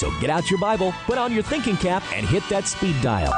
[0.00, 3.34] So get out your Bible, put on your thinking cap, and hit that speed dial.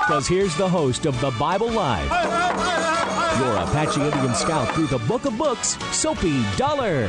[0.00, 2.10] Because here's the host of the Bible Live,
[3.38, 7.08] your Apache Indian scout through the book of books, Soapy Dollar.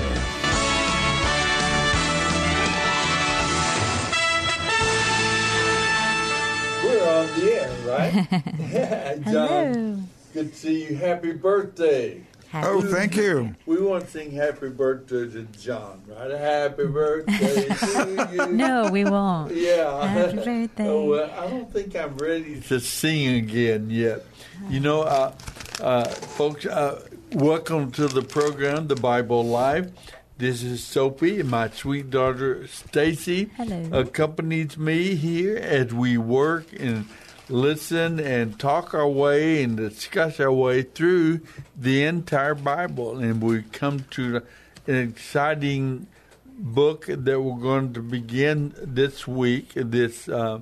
[6.83, 9.23] We're on the air, right?
[9.31, 10.95] John, good to see you.
[10.97, 12.21] Happy birthday.
[12.53, 13.55] Oh, thank you.
[13.65, 16.31] We want to sing happy birthday to John, right?
[16.31, 18.47] Happy birthday to you.
[18.47, 19.55] No, we won't.
[19.55, 20.05] Yeah.
[20.05, 20.87] Happy birthday.
[20.87, 24.25] Oh, well, I don't think I'm ready to sing again yet.
[24.69, 25.33] You know, uh,
[25.79, 29.91] uh, folks, uh, welcome to the program, The Bible Live.
[30.37, 33.51] This is Soapy, and my sweet daughter Stacy
[33.91, 37.05] accompanies me here as we work and
[37.51, 41.41] listen and talk our way and discuss our way through
[41.77, 43.19] the entire Bible.
[43.19, 44.41] And we come to
[44.87, 46.07] an exciting
[46.45, 49.73] book that we're going to begin this week.
[49.75, 50.61] This uh,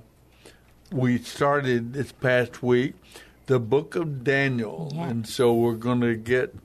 [0.91, 2.95] we started this past week,
[3.45, 5.09] the book of Daniel, Yeah.
[5.09, 6.55] and so we're going to get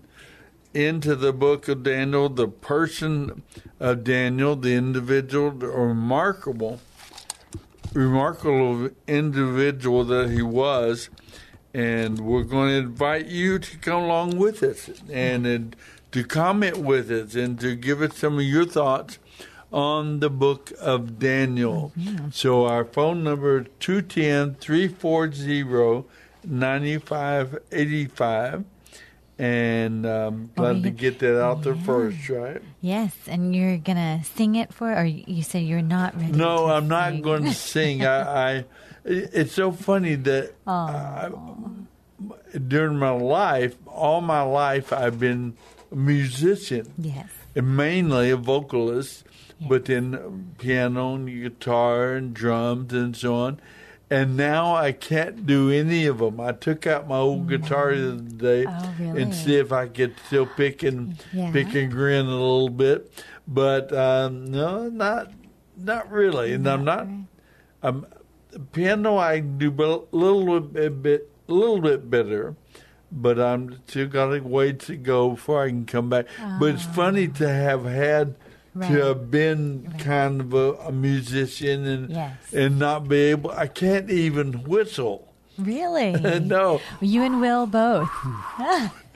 [0.73, 3.43] into the book of Daniel, the person
[3.79, 6.81] of Daniel, the individual, the remarkable,
[7.95, 11.09] remarkable individual that he was.
[11.73, 15.75] And we're going to invite you to come along with us and, and
[16.13, 19.19] to comment with us and to give us some of your thoughts
[19.73, 21.91] on the book of Daniel.
[21.99, 22.31] Mm-hmm.
[22.31, 26.07] So our phone number is 210 340
[26.47, 28.65] 9585.
[29.39, 32.63] And um, Oh, glad to get that out there first, right?
[32.81, 36.33] Yes, and you're gonna sing it for, or you said you're not ready.
[36.33, 38.05] No, I'm not going to sing.
[38.07, 38.65] I, I
[39.05, 41.31] it's so funny that I,
[42.69, 45.57] during my life, all my life, I've been
[45.91, 47.29] a musician, Yes.
[47.55, 49.25] and mainly a vocalist,
[49.61, 53.61] but then piano and guitar and drums and so on.
[54.11, 56.39] And now I can't do any of them.
[56.39, 59.23] I took out my old guitar the other day Oh, really?
[59.23, 61.51] and see if I could still pick and Yeah.
[61.53, 63.11] pick and grin a little bit.
[63.49, 65.33] But um, no, not
[65.77, 66.53] not really.
[66.53, 67.07] And I'm not.
[67.83, 68.07] I'm
[68.73, 69.17] piano.
[69.17, 72.55] I do a little bit, bit, a little bit better,
[73.11, 76.27] but I'm still got a way to go before I can come back.
[76.61, 78.44] But it's funny to have had Ah.
[78.75, 78.91] Right.
[78.91, 82.53] to have been kind of a, a musician and Yes.
[82.53, 83.53] and not be able.
[83.53, 85.33] I can't even whistle.
[85.57, 86.13] Really?
[86.41, 88.11] no, You and Will both.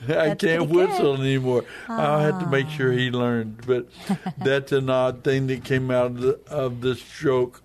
[0.07, 0.69] I can't pretty good.
[0.69, 1.65] whistle anymore.
[1.89, 2.69] I'll have to make ah.
[2.69, 3.63] sure he learned.
[3.67, 3.87] But
[4.37, 7.61] that's an odd thing that came out of the, of the stroke.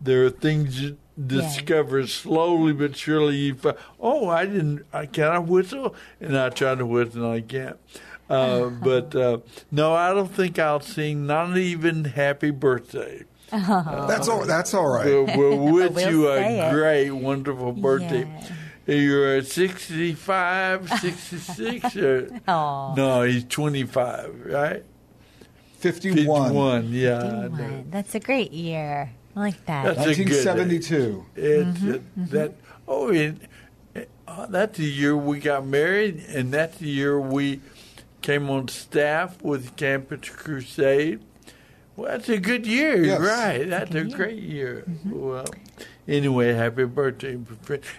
[0.00, 3.36] There are things you discover slowly but surely.
[3.36, 4.86] You find, oh, I didn't.
[4.92, 7.78] I can I whistle, and I try to whistle, and I can't.
[8.28, 9.38] Uh, but uh,
[9.70, 11.26] no, I don't think I'll sing.
[11.26, 14.44] Not even "Happy Birthday." That's all.
[14.46, 15.04] That's all right.
[15.06, 16.72] We'll, we'll wish We'll you say a it.
[16.72, 18.26] great, wonderful birthday.
[18.86, 22.94] You're 65, 66, or Aw.
[22.94, 23.22] no?
[23.22, 24.84] He's 25, right?
[25.78, 26.16] Fifty-one.
[26.48, 27.20] 51, yeah.
[27.48, 27.86] Fifty-one.
[27.90, 29.10] That's a great year.
[29.36, 29.96] I like that.
[29.96, 30.46] That's a good.
[30.46, 31.26] 1972.
[31.36, 32.52] It's Mm-hmm, that.
[32.86, 33.36] Oh, it,
[34.26, 37.60] uh, that's the year we got married, and that's the year we
[38.24, 41.20] came on staff with Campus Crusade.
[41.94, 43.20] Well, that's a good year, Yes.
[43.20, 43.68] right?
[43.68, 44.84] That's a great year.
[45.04, 45.44] Well,
[46.08, 47.38] anyway, happy birthday,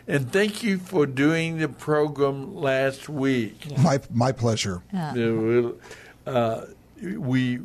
[0.08, 3.78] and thank you for doing the program last week.
[3.78, 4.82] My my pleasure.
[4.92, 5.78] Yeah, we'll-
[6.26, 6.66] uh,
[7.02, 7.60] we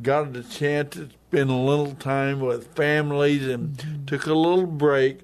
[0.00, 4.04] got a chance to spend a little time with families and Mm-hmm.
[4.06, 5.20] took a little break,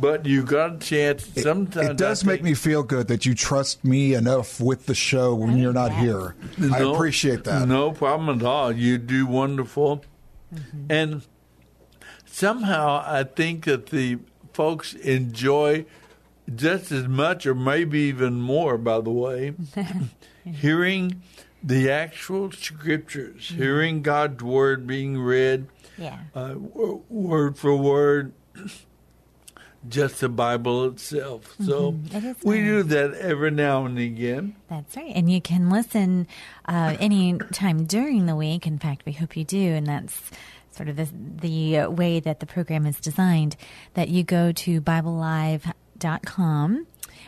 [0.00, 1.26] but you got a chance.
[1.36, 4.94] Sometimes It does I make me feel good that you trust me enough with the
[4.94, 6.34] show when you're not here.
[6.72, 7.66] I appreciate that.
[7.68, 8.72] No problem at all.
[8.72, 10.04] You do wonderful.
[10.54, 10.86] Mm-hmm.
[10.90, 11.22] And
[12.26, 14.18] somehow I think that the
[14.52, 15.86] folks enjoy
[16.54, 19.54] just as much, or maybe even more, by the way,
[20.44, 21.22] hearing
[21.62, 26.18] the actual scriptures, hearing God's word being read, Yeah.
[26.34, 28.32] uh, word for word,
[29.88, 31.54] just the Bible itself.
[31.64, 32.24] So Mhm.
[32.24, 34.54] It we do that every now and again.
[34.68, 35.12] That's right.
[35.14, 36.26] And you can listen
[36.66, 38.66] uh, any time during the week.
[38.66, 39.74] In fact, we hope you do.
[39.74, 40.18] And that's
[40.72, 41.08] sort of the,
[41.40, 43.56] the way that the program is designed
[43.94, 46.86] that you go to BibleLive.com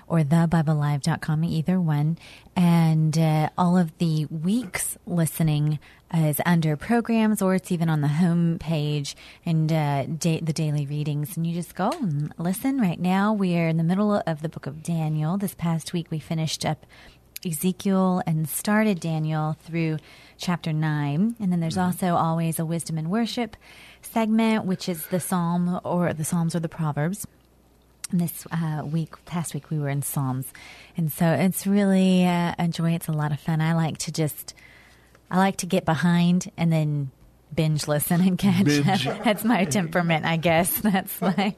[0.09, 2.19] or thebiblelive.com, either one.
[2.55, 5.79] And uh, all of the week's listening
[6.15, 10.87] is under programs or it's even on the home page and uh, da- the daily
[10.87, 11.37] readings.
[11.37, 12.81] And you just go and listen.
[12.81, 15.37] Right now, we are in the middle of the book of Daniel.
[15.37, 16.87] This past week, we finished up
[17.45, 19.99] Ezekiel and started Daniel through
[20.39, 21.37] chapter 9.
[21.39, 23.57] And then there's also always a wisdom and worship
[24.01, 27.27] segment, which is the psalm or the psalms or the proverbs.
[28.13, 30.47] This uh, week, past week, we were in Psalms.
[30.97, 32.93] And so it's really uh, a joy.
[32.93, 33.61] It's a lot of fun.
[33.61, 34.55] I like to just,
[35.31, 37.11] I like to get behind and then
[37.55, 39.07] binge listen and catch Binge.
[39.07, 39.23] up.
[39.25, 40.71] That's my temperament, I guess.
[40.81, 41.55] That's my,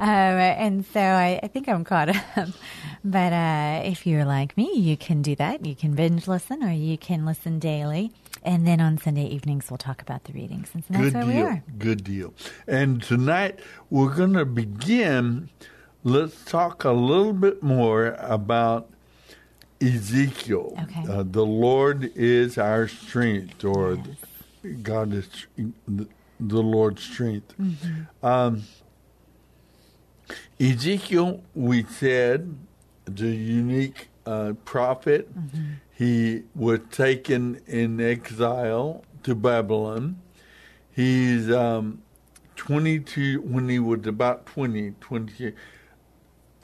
[0.00, 2.48] um, and so I, I think I'm caught up.
[3.04, 5.64] But uh, if you're like me, you can do that.
[5.64, 8.10] You can binge listen or you can listen daily.
[8.42, 10.70] And then on Sunday evenings, we'll talk about the readings.
[10.74, 11.46] And so that's Good where we deal.
[11.46, 11.62] are.
[11.78, 12.34] Good deal.
[12.66, 13.60] And tonight
[13.90, 15.50] we're going to begin.
[16.06, 18.90] Let's talk a little bit more about
[19.80, 20.76] Ezekiel.
[20.82, 21.10] Okay.
[21.10, 23.96] Uh, the Lord is our strength, or
[24.82, 25.28] God is
[25.88, 26.06] the,
[26.38, 27.54] Lord's strength.
[27.58, 28.26] Mm-hmm.
[28.26, 28.64] Um,
[30.60, 32.54] Ezekiel, we said,
[33.06, 35.30] the unique uh, prophet.
[35.90, 40.20] He was taken in exile to Babylon.
[40.94, 42.02] He's um,
[42.56, 45.52] 22 when he was about 20, 20,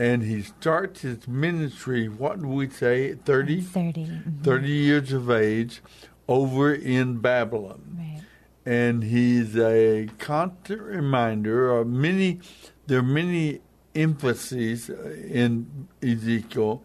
[0.00, 3.60] and he starts his ministry, what do we say, 30?
[3.60, 4.06] 30.
[4.06, 4.42] mhm.
[4.42, 5.82] 30 years of age
[6.26, 7.82] over in Babylon.
[7.98, 8.22] Right.
[8.64, 12.40] And he's a constant reminder of many,
[12.86, 13.60] there are many
[13.94, 16.82] emphases in Ezekiel.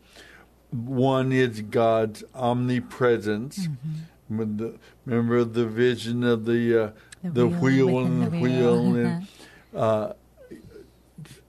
[0.71, 3.69] One is God's omnipresence.
[4.27, 6.91] When the, remember the vision of the uh,
[7.23, 8.95] The the, wheel wheel, and the the wheel, wheel.
[9.05, 9.27] and
[9.73, 10.13] uh,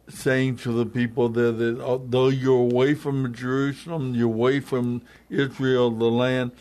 [0.09, 5.91] saying to the people there that although you're away from Jerusalem, you're away from Israel,
[5.91, 6.53] the land,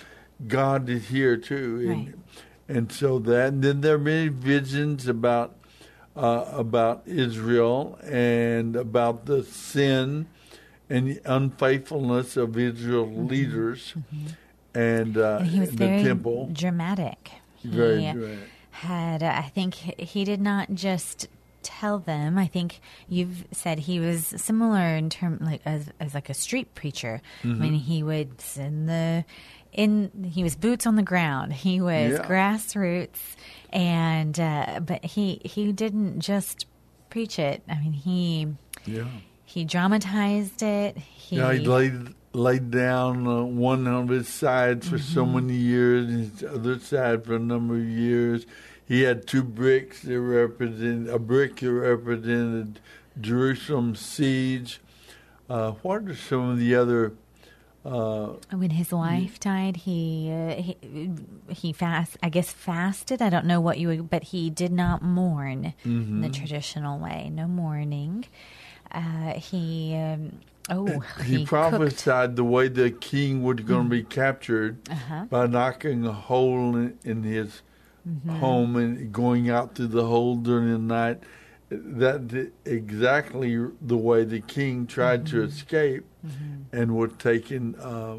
[0.47, 1.77] God is here too.
[1.77, 1.97] Right.
[1.97, 2.23] And,
[2.67, 5.55] and so that and then there are many visions about
[6.15, 10.27] uh, about Israel and about the sin
[10.89, 13.93] and the unfaithfulness of Israel leaders
[14.73, 15.43] and, uh, Mm-hmm.
[15.43, 16.49] And he was the very temple.
[16.51, 17.31] dramatic.
[17.55, 18.39] He Very dramatic.
[18.71, 21.27] had, uh, I think, he did not just
[21.65, 22.37] tell them.
[22.37, 22.79] I think
[23.09, 27.21] you've said he was similar in term like as, as like a street preacher.
[27.43, 27.61] I Mm-hmm.
[27.61, 29.25] mean, he would in the
[29.73, 31.51] in he was boots on the ground.
[31.53, 32.23] He was Yeah.
[32.29, 33.19] grassroots,
[33.73, 36.65] and uh, but he he didn't just
[37.09, 37.61] preach it.
[37.67, 38.47] I mean, he
[38.85, 39.07] Yeah.
[39.43, 40.97] he dramatized it.
[40.97, 45.35] He, Yeah, he laid laid down uh, one of his sides for so Mm-hmm.
[45.35, 48.45] many years, and his other side for a number of years.
[48.87, 52.79] He had two bricks that represented a brick that represented
[53.19, 54.79] Jerusalem siege.
[55.49, 57.13] Uh, what are some of the other?
[57.83, 60.77] Uh, When his wife died, he uh, he
[61.49, 62.17] he fast.
[62.23, 63.21] I guess fasted.
[63.21, 66.21] I don't know what you would, but he did not mourn in Mm-hmm.
[66.21, 67.29] the traditional way.
[67.31, 68.25] No mourning.
[68.91, 70.39] Uh, he um,
[70.69, 71.47] oh he, cooked.
[71.47, 74.09] prophesied the way the king was going to be Mm-hmm.
[74.09, 75.25] captured Uh-huh.
[75.29, 77.61] by knocking a hole in, in his
[78.07, 78.29] Mm-hmm.
[78.37, 81.23] home and going out through the hole during the night.
[81.69, 85.47] That exactly the way the king tried to Mm-hmm.
[85.47, 86.05] escape
[86.71, 88.17] and was taken uh,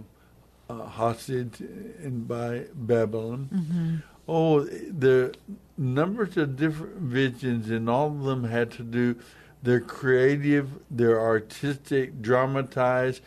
[0.69, 3.49] uh, hostage in by Babylon.
[3.55, 3.97] Mm-hmm.
[4.29, 5.33] Oh, there are
[5.79, 9.15] numbers of different visions, and all of them had to do.
[9.63, 13.21] They're creative, they're artistic, dramatized.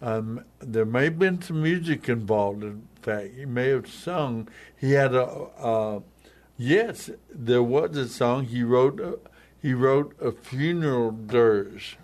[0.00, 2.64] Um, there may have been some music involved.
[3.06, 4.48] Fact, he may have sung.
[4.76, 5.24] He had a.
[5.24, 6.00] Uh,
[6.58, 8.46] yes, there was a song.
[8.46, 9.00] He wrote.
[9.00, 9.18] A,
[9.62, 11.98] he wrote a funeral dirge.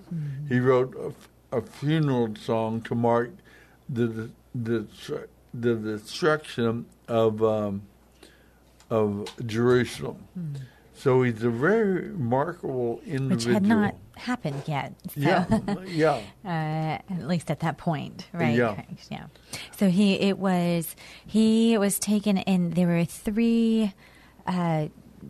[0.49, 3.31] He wrote a, a funeral song to mark
[3.89, 4.87] the the
[5.53, 7.83] the destruction of um,
[8.91, 10.29] of Jerusalem.
[11.03, 13.55] So he's a very remarkable individual.
[13.55, 14.95] which had not happened yet.
[15.13, 16.21] So, Yeah, yeah.
[16.45, 18.55] uh, at least at that point, right?
[18.55, 18.81] Yeah.
[19.11, 19.27] Yeah.
[19.77, 20.95] So he it was
[21.27, 22.71] he was taken in.
[22.71, 23.93] There were three
[24.47, 24.89] uh,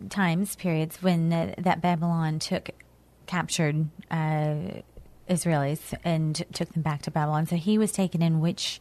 [0.09, 2.69] times periods when uh, that Babylon took
[3.25, 4.81] captured uh,
[5.27, 7.47] Israelis and took them back to Babylon.
[7.47, 8.79] So he was taken in which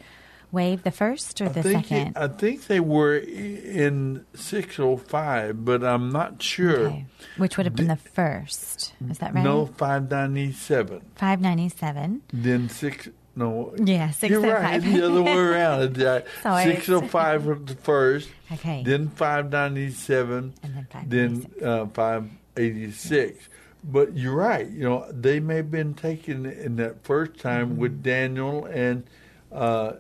[0.53, 2.09] wave, the first or the I second?
[2.09, 6.87] it- I think they were in 605, but I'm not sure.
[6.87, 7.07] Okay.
[7.39, 8.93] Which would have been the first.
[9.11, 9.43] Is that right?
[9.43, 11.01] No, 597.
[11.17, 12.23] 597.
[12.33, 13.09] Then six.
[13.35, 13.73] No.
[13.83, 14.79] Yeah, You're right.
[14.83, 15.81] The other way around.
[15.97, 16.65] It's, uh, Sorry.
[16.65, 18.29] 605 was the first.
[18.53, 18.83] Okay.
[18.85, 20.53] Then 597.
[20.63, 23.49] And then Then uh, 586.
[23.85, 24.69] But you're right.
[24.69, 27.81] You know, they may have been taken in that first time Mm-hmm.
[27.81, 29.05] with Daniel and
[29.51, 29.95] uh,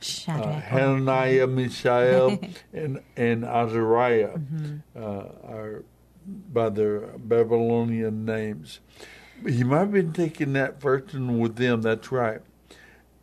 [0.00, 0.46] Shadrach.
[0.46, 2.38] uh, Hananiah, Mishael,
[2.72, 4.76] and and Azariah, Mm-hmm.
[4.96, 5.84] uh, are
[6.52, 8.80] by their Babylonian names.
[9.46, 11.82] He might have been taking that first with them.
[11.82, 12.40] That's right.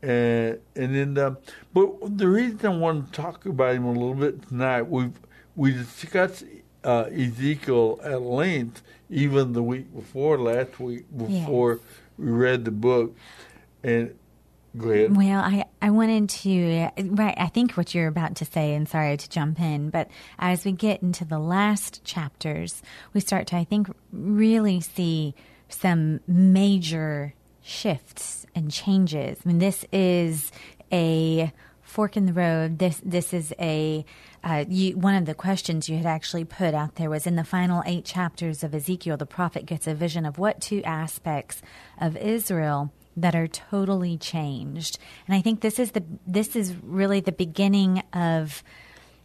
[0.02, 1.36] And and then, uh,
[1.74, 5.20] but the reason I want to talk about him a little bit tonight, we've
[5.56, 6.44] we discussed
[6.84, 11.80] uh, Ezekiel at length, even the week before last week before
[12.18, 13.16] we read the book.
[13.84, 14.14] And
[14.78, 15.16] go ahead.
[15.16, 19.18] Well, I, I wanted to, right, I think what you're about to say, and sorry
[19.18, 22.82] to jump in, but as we get into the last chapters,
[23.14, 25.36] we start to, I think, really see
[25.70, 29.40] some major shifts and changes.
[29.44, 30.52] I mean, this is
[30.92, 31.52] a
[31.82, 32.80] fork in the road.
[32.80, 34.06] This this is a
[34.44, 37.44] uh, you, one of the questions you had actually put out there was in the
[37.44, 41.62] final eight chapters of Ezekiel, the prophet gets a vision of what two aspects
[42.02, 44.98] of Israel that are totally changed.
[45.28, 48.64] And I think this is the this is really the beginning of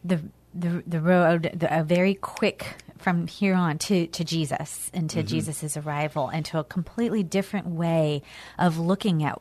[0.05, 0.21] the
[0.55, 5.19] the the road the, a very quick from here on to to Jesus and to
[5.19, 5.29] mm-hmm.
[5.29, 8.23] Jesus's arrival and to a completely different way
[8.59, 9.41] of looking at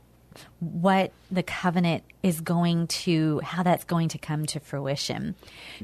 [0.59, 5.35] what the covenant is going to how that's going to come to fruition.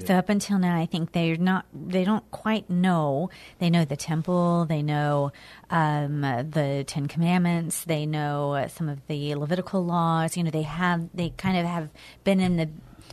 [0.05, 3.29] So up until now I think they're not they don't quite know.
[3.59, 5.31] They know the temple, they know
[5.69, 11.07] um, the 10 commandments, they know some of the Levitical laws, you know they have
[11.13, 11.89] they kind of have
[12.23, 12.69] been in the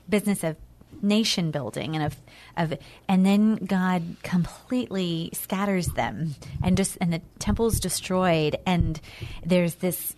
[0.08, 0.56] business of
[1.02, 2.16] nation building and of
[2.56, 2.78] of
[3.08, 9.00] and then God completely scatters them and just and the temple's destroyed and
[9.44, 10.14] there's this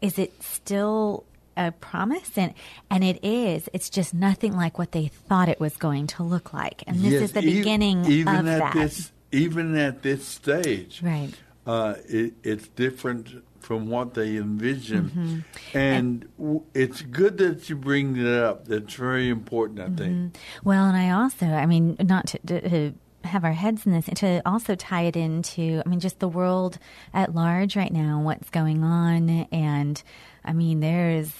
[0.00, 1.24] is it still
[1.56, 2.36] a promise?
[2.38, 2.54] And
[2.90, 3.68] and it is.
[3.72, 6.84] It's just nothing like what they thought it was going to look like.
[6.86, 8.74] And this Yes, is the e- beginning even of at that.
[8.74, 11.30] This, even at this stage, right.
[11.66, 15.76] uh, it, it's different from what they envisioned, Mm-hmm.
[15.76, 18.64] and, w it's good that you bring that up.
[18.66, 20.38] That's very important, I think.
[20.64, 24.08] Well, and I also, I mean, not to, to, to have our heads in this,
[24.08, 26.78] and to also tie it into, I mean, just the world
[27.12, 30.02] at large right now, what's going on, and
[30.44, 31.32] I mean, there's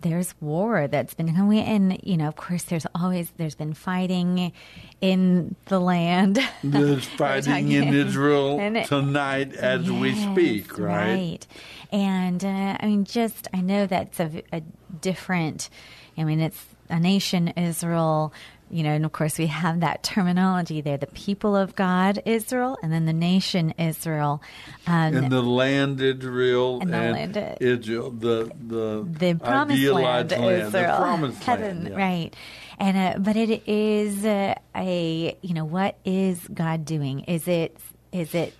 [0.00, 4.52] there's war that's been going, and you know, of course, there's always there's been fighting
[5.00, 6.38] in the land.
[6.64, 11.14] There's fighting in Israel and tonight as we speak, right?
[11.14, 11.46] Right.
[11.90, 14.60] And uh, I mean, just I know that's a, a
[15.00, 15.70] different.
[16.16, 18.32] I mean, it's a nation, Israel.
[18.70, 22.78] You know, and of course we have that terminology there: the people of God, Israel,
[22.82, 24.42] and then the nation, Israel.
[24.86, 30.66] Um, And the land Israel And the land- Israel, the the the promised land, land,
[30.66, 31.96] Israel, the promised heaven, land, yeah.
[32.06, 32.36] right?
[32.78, 37.20] And uh, but it is uh, a you know what is God doing?
[37.20, 37.76] Is it
[38.12, 38.54] is it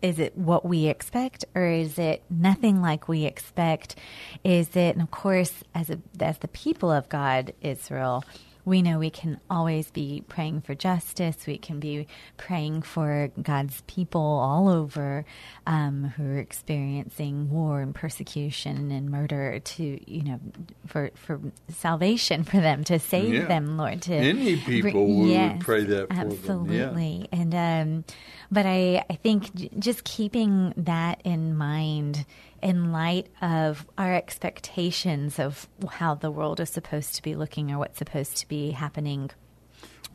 [0.00, 3.96] is it what we expect or is it nothing like we expect?
[4.44, 8.24] Is it and of course as a as the people of God, Israel.
[8.66, 11.46] We know we can always be praying for justice.
[11.46, 12.06] We can be
[12.36, 15.24] praying for God's people all over
[15.68, 20.40] um, who are experiencing war and persecution and murder to, you know,
[20.86, 23.46] for, for salvation for them, to save Yeah.
[23.46, 24.02] them, Lord.
[24.02, 26.86] To Any people, we would pray that for them, yeah.
[26.90, 27.28] Absolutely.
[27.32, 28.04] And, um,
[28.50, 32.26] but I, I think j- just keeping that in mind
[32.66, 37.78] in light of our expectations of how the world is supposed to be looking or
[37.78, 39.30] what's supposed to be happening.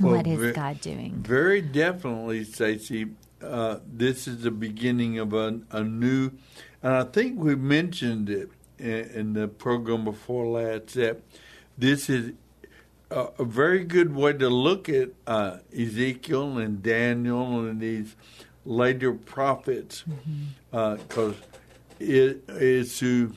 [0.01, 1.24] Well, what is ve- God doing?
[1.25, 3.12] Very definitely, Stacy.
[3.41, 6.31] Uh, this is the beginning of a, a new,
[6.84, 11.22] and I think we mentioned it in, in the program before last that
[11.77, 12.34] this is
[13.10, 18.17] a, a very good way to look at uh, Ezekiel and Daniel and these
[18.65, 20.03] later prophets,
[20.70, 21.36] because
[22.01, 23.34] it is to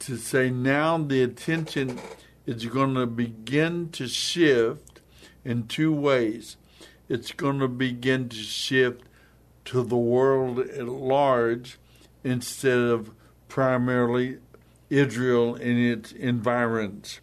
[0.00, 1.98] to say now the attention
[2.46, 5.00] is going to begin to shift
[5.44, 6.56] in two ways.
[7.08, 9.02] It's going to begin to shift
[9.66, 11.78] to the world at large
[12.22, 13.12] instead of
[13.48, 14.38] primarily
[14.90, 17.20] Israel and its environs.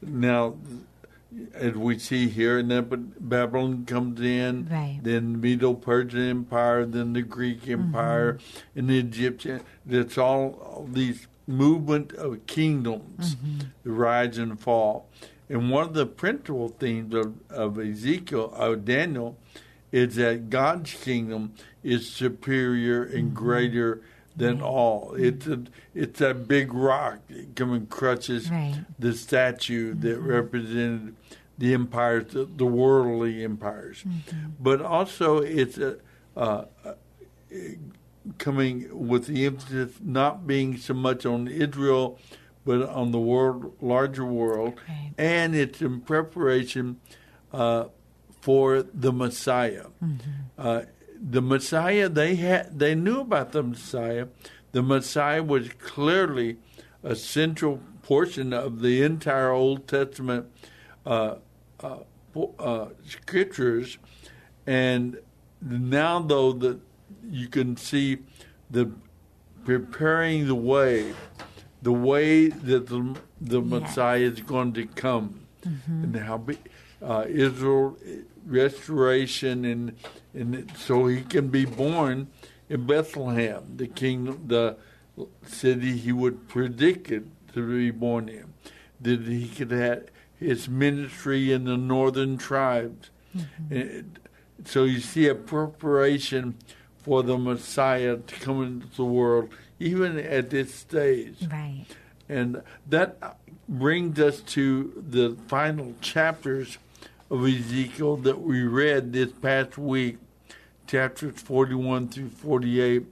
[0.00, 0.56] Now,
[1.54, 5.00] as we see here, and then Babylon comes in, Right.
[5.02, 7.72] then the Medo Persian Empire, then the Greek mm-hmm.
[7.72, 8.38] Empire,
[8.74, 9.60] and the Egyptian.
[9.88, 13.36] It's all, all these movement of kingdoms,
[13.82, 15.08] the rise and fall.
[15.48, 19.36] And one of the principal themes of, of Ezekiel, of Daniel,
[19.92, 23.34] is that God's kingdom is superior and mm-hmm.
[23.34, 24.02] greater
[24.36, 25.14] than all.
[25.16, 25.62] It's a,
[25.94, 28.74] it's that big rock that come and crushes Right.
[28.98, 31.14] the statue that represented
[31.56, 34.04] the empires, the, the worldly empires.
[34.60, 35.98] But also, it's a,
[36.36, 36.64] uh,
[38.38, 42.18] coming with the emphasis not being so much on Israel,
[42.64, 45.12] but on the world, larger world, Right.
[45.18, 47.00] and it's in preparation
[47.52, 47.84] uh,
[48.40, 49.86] for the Messiah.
[50.58, 50.82] Uh,
[51.26, 54.28] the Messiah, they had, they knew about the Messiah.
[54.72, 56.58] The Messiah was clearly
[57.02, 60.46] a central portion of the entire Old Testament
[61.06, 61.36] uh,
[61.80, 61.98] uh,
[62.58, 63.98] uh, scriptures,
[64.66, 65.18] and
[65.62, 66.80] now though that
[67.30, 68.18] you can see
[68.70, 68.90] the
[69.64, 71.14] preparing the way,
[71.80, 73.70] the way that the, the Yes.
[73.70, 75.46] Messiah is going to come,
[75.86, 76.58] and how be,
[77.00, 77.96] uh, Israel
[78.46, 79.96] restoration and
[80.34, 82.28] and so he can be born
[82.68, 84.76] in Bethlehem, the kingdom, the
[85.46, 88.52] city he would predict it to be born in.
[89.00, 90.06] That he could have
[90.38, 93.10] his ministry in the northern tribes.
[93.36, 93.74] Mm-hmm.
[93.74, 94.18] And
[94.64, 96.56] so you see a preparation
[96.98, 101.36] for the Messiah to come into the world, even at this stage.
[101.50, 101.86] Right.
[102.28, 103.38] And that
[103.68, 106.78] brings us to the final chapters
[107.30, 110.18] of Ezekiel that we read this past week,
[110.86, 113.04] chapters 41 through 48.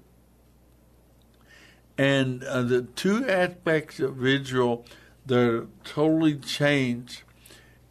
[1.99, 4.85] And uh, the two aspects of Israel
[5.27, 7.23] that are totally changed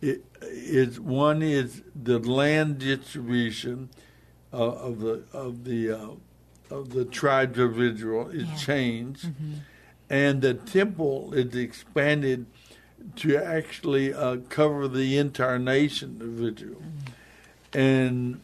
[0.01, 3.89] it, is one is the land distribution
[4.51, 6.07] uh, of the of the uh,
[6.71, 8.55] of the tribes of Israel is Yeah.
[8.55, 9.29] changed,
[10.09, 12.47] and the temple is expanded
[13.17, 16.81] to actually uh, cover the entire nation of Israel.
[17.73, 18.41] And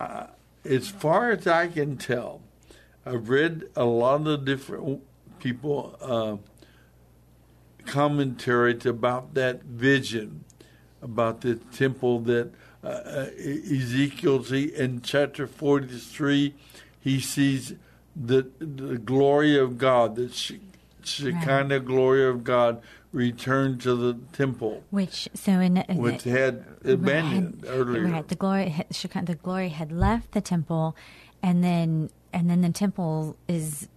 [0.00, 0.26] uh,
[0.66, 2.42] as far as I can tell,
[3.04, 5.02] I've read a lot of different
[5.38, 6.36] people uh,
[7.86, 10.44] commentaries about that vision,
[11.00, 12.50] about the temple that
[12.82, 16.54] uh, uh, Ezekiel see in chapter 43.
[17.00, 17.74] He sees
[18.14, 20.60] the the glory of God, the She-
[21.02, 22.82] Shekinah glory of God,
[23.16, 27.70] return to the temple, Which so in which had abandoned Right.
[27.72, 28.06] earlier.
[28.08, 28.28] Right.
[28.28, 30.94] The glory, had- the glory had left the temple,
[31.42, 33.88] and then and then the temple is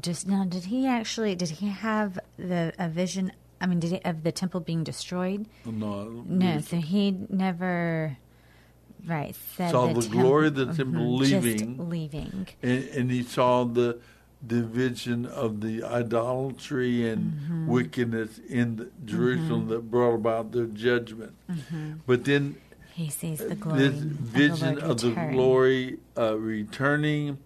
[0.00, 0.44] just now.
[0.44, 1.34] Did he actually?
[1.36, 3.30] Did he have the a vision?
[3.60, 5.46] I mean, did he of the temple being destroyed?
[5.64, 6.58] No, No.
[6.60, 8.18] So he never.
[9.06, 9.36] Right.
[9.56, 11.88] Said Saw the glory of the mhm, temple leaving.
[11.88, 12.48] leaving.
[12.62, 14.00] and, and he saw the
[14.46, 17.66] division of the idolatry and Mm-hmm.
[17.66, 21.34] wickedness in the Jerusalem that brought about their judgment.
[22.06, 22.56] But then
[22.94, 23.78] He sees the glory.
[23.88, 25.32] this vision of of the, the, Lord return.
[25.32, 27.38] glory uh, returning,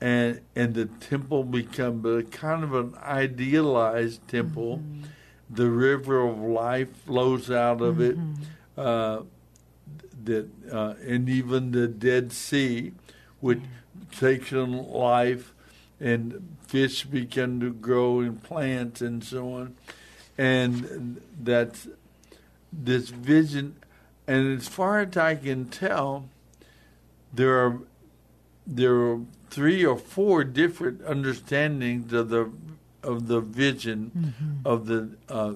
[0.00, 4.78] and and the temple become a kind of an idealized temple.
[4.78, 5.02] Mm-hmm.
[5.50, 8.16] The river of life flows out of it.
[8.76, 9.22] Uh,
[10.24, 12.92] that uh, and even the Dead Sea,
[13.40, 13.60] which
[14.10, 15.53] takes on life,
[16.04, 19.74] and fish begin to grow and plants and so on,
[20.36, 21.88] and that's
[22.70, 23.76] this vision.
[24.26, 26.28] And as far as I can tell,
[27.32, 27.78] there are
[28.66, 32.50] there are three or four different understandings of the
[33.02, 35.54] of the vision of the uh,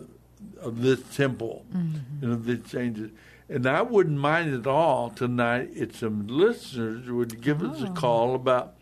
[0.61, 3.11] of this temple and of this changes.
[3.51, 8.35] And I wouldn't mind at all tonight if some listeners would give us a call
[8.35, 8.75] about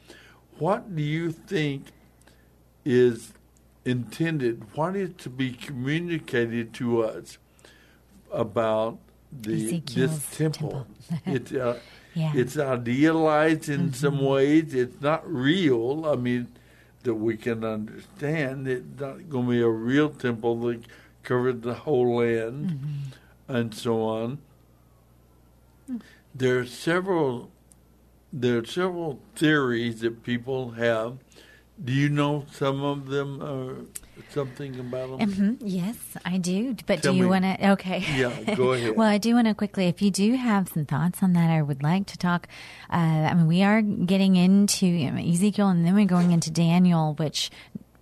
[0.59, 1.87] what do you think
[2.85, 3.33] is
[3.85, 7.39] intended, what is to be communicated to us
[8.33, 8.99] about
[9.33, 10.87] the Ezekiel's this temple.
[11.27, 11.79] it's uh,
[12.15, 12.33] Yeah.
[12.35, 14.73] it's idealized in some ways.
[14.73, 16.07] It's not real.
[16.07, 16.49] I mean,
[17.03, 18.67] that we can understand.
[18.67, 20.81] It's not going to be a real temple that
[21.23, 23.13] covered the whole land
[23.49, 24.39] and so on.
[26.35, 27.51] There are several.
[28.39, 31.17] There are several theories that people have.
[31.83, 33.87] Do you know some of them or
[34.31, 35.31] something about them?
[35.33, 36.75] Mhm, Yes, I do.
[36.87, 37.71] But Tell do you want to?
[37.73, 38.05] Okay.
[38.15, 38.95] Yeah, go ahead.
[38.97, 41.61] well, I do want to quickly, if you do have some thoughts on that, I
[41.63, 42.47] would like to talk.
[42.91, 42.97] Uh,
[43.31, 47.15] I mean, we are getting into you know, Ezekiel and then we're going into Daniel,
[47.15, 47.51] which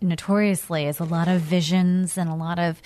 [0.01, 2.81] notoriously is a lot of visions and a lot of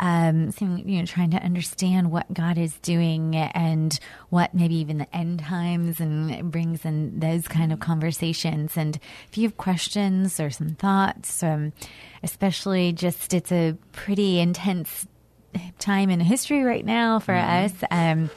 [0.00, 3.98] um, you know, trying to understand what God is doing and
[4.30, 8.76] what maybe even the end times and brings in those kind of conversations.
[8.76, 11.72] And if you have questions or some thoughts, um,
[12.22, 15.06] especially just it's a pretty intense
[15.78, 17.64] time in history right now for mm-hmm.
[17.64, 17.72] us.
[17.90, 18.30] Um,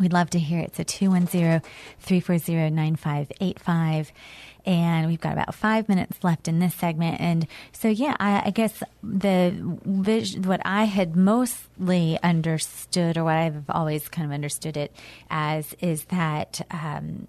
[0.00, 0.76] we'd love to hear it.
[0.76, 1.62] So 210
[2.00, 4.12] 340 9585
[4.66, 7.20] and we've got about five minutes left in this segment.
[7.20, 13.36] And so, yeah, I, I guess the vision, what I had mostly understood, or what
[13.36, 14.94] I've always kind of understood it
[15.30, 17.28] as, is that um,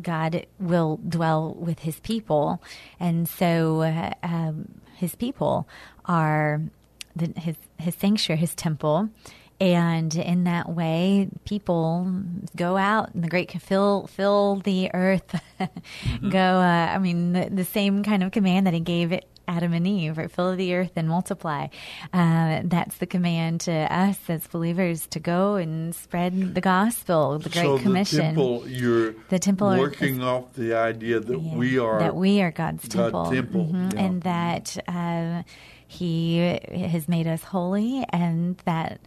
[0.00, 2.62] God will dwell with His people,
[2.98, 5.68] and so uh, um, His people
[6.06, 6.62] are
[7.16, 9.10] the, His His sanctuary, His temple,
[9.60, 12.12] and in that way, people
[12.54, 15.40] go out and the great fill fill the earth.
[15.60, 16.30] mm-hmm.
[16.30, 19.12] Go, uh, I mean, the, the, same kind of command that he gave
[19.48, 20.30] Adam and Eve, right?
[20.30, 21.66] fill the earth and multiply.
[22.12, 27.48] Uh, that's the command to us as believers to go and spread the gospel, the
[27.48, 28.18] Great so Commission.
[28.18, 32.14] The temple, you're the temple working are, off the idea that yeah, we are that
[32.14, 33.64] we are God's temple, God's temple.
[33.64, 33.90] Mm-hmm.
[33.90, 34.04] Yeah.
[34.04, 35.42] and that uh,
[35.88, 36.38] He
[36.70, 39.00] has made us holy, and that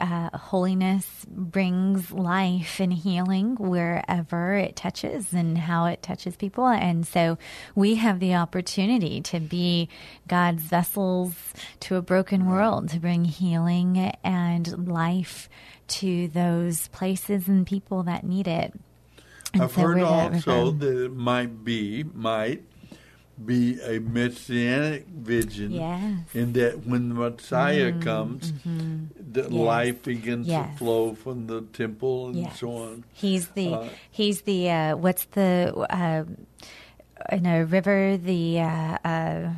[0.00, 6.66] uh, holiness brings life and healing wherever it touches and how it touches people.
[6.66, 7.38] And so
[7.74, 9.88] we have the opportunity to be
[10.28, 11.34] God's vessels
[11.80, 15.48] to a broken world, to bring healing and life
[15.88, 18.74] to those places and people that need it.
[19.52, 22.62] And I've so heard also that it might be, might
[23.44, 26.20] be a messianic vision yes.
[26.32, 29.04] in that when the Messiah mm, comes, mm-hmm.
[29.32, 29.50] the yes.
[29.50, 30.70] life begins yes.
[30.72, 33.04] to flow from the temple and so on.
[33.12, 36.24] He's the uh, he's the uh, what's the uh,
[37.30, 39.50] in a river the uh, uh,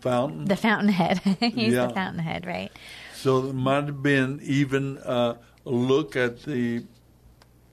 [0.00, 1.18] fountain the fountainhead.
[1.40, 1.86] he's yeah.
[1.88, 2.72] the fountainhead, right?
[3.14, 5.34] So it might have been even uh,
[5.66, 6.84] a look at the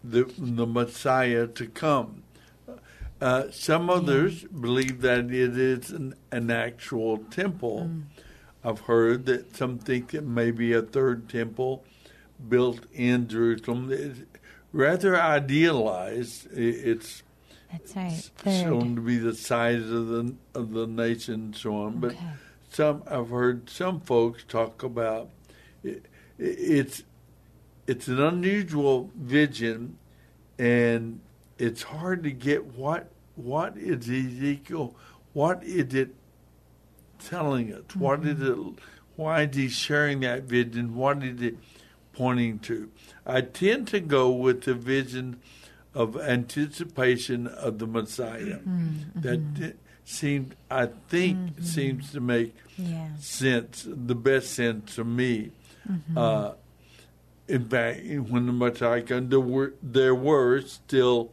[0.04, 2.23] the the Messiah to come
[3.24, 4.50] uh, some others yeah.
[4.60, 7.90] believe that it is an, an actual temple.
[7.90, 8.04] Mm.
[8.66, 11.86] I've heard that some think it may be a third temple
[12.50, 13.90] built in Jerusalem.
[13.94, 14.20] It's
[14.74, 16.52] rather idealized.
[16.52, 17.24] It's
[17.72, 18.30] that's right.
[18.46, 22.02] shown to be the size of the of the nation and so on.
[22.02, 22.28] But okay.
[22.70, 25.30] some I've heard some folks talk about
[25.82, 26.08] it,
[26.38, 27.04] it's
[27.88, 29.98] it's an unusual vision,
[30.60, 31.22] and
[31.58, 34.96] it's hard to get what what is Ezekiel,
[35.34, 36.16] what is it
[37.20, 37.82] telling us?
[37.82, 38.00] Mm-hmm.
[38.00, 38.58] What is it?
[39.16, 40.96] Why is he sharing that vision?
[40.96, 41.58] What is it
[42.14, 42.90] pointing to?
[43.26, 45.40] I tend to go with the vision
[45.94, 48.60] of anticipation of the Messiah.
[48.60, 49.22] Mm-hmm.
[49.22, 51.64] That seemed, I think, mm-hmm.
[51.64, 53.10] seems to make yeah.
[53.20, 55.52] sense, the best sense to me.
[55.90, 56.18] Mm-hmm.
[56.18, 56.52] Uh,
[57.48, 61.32] in fact, when the Messiah came, there were, there were still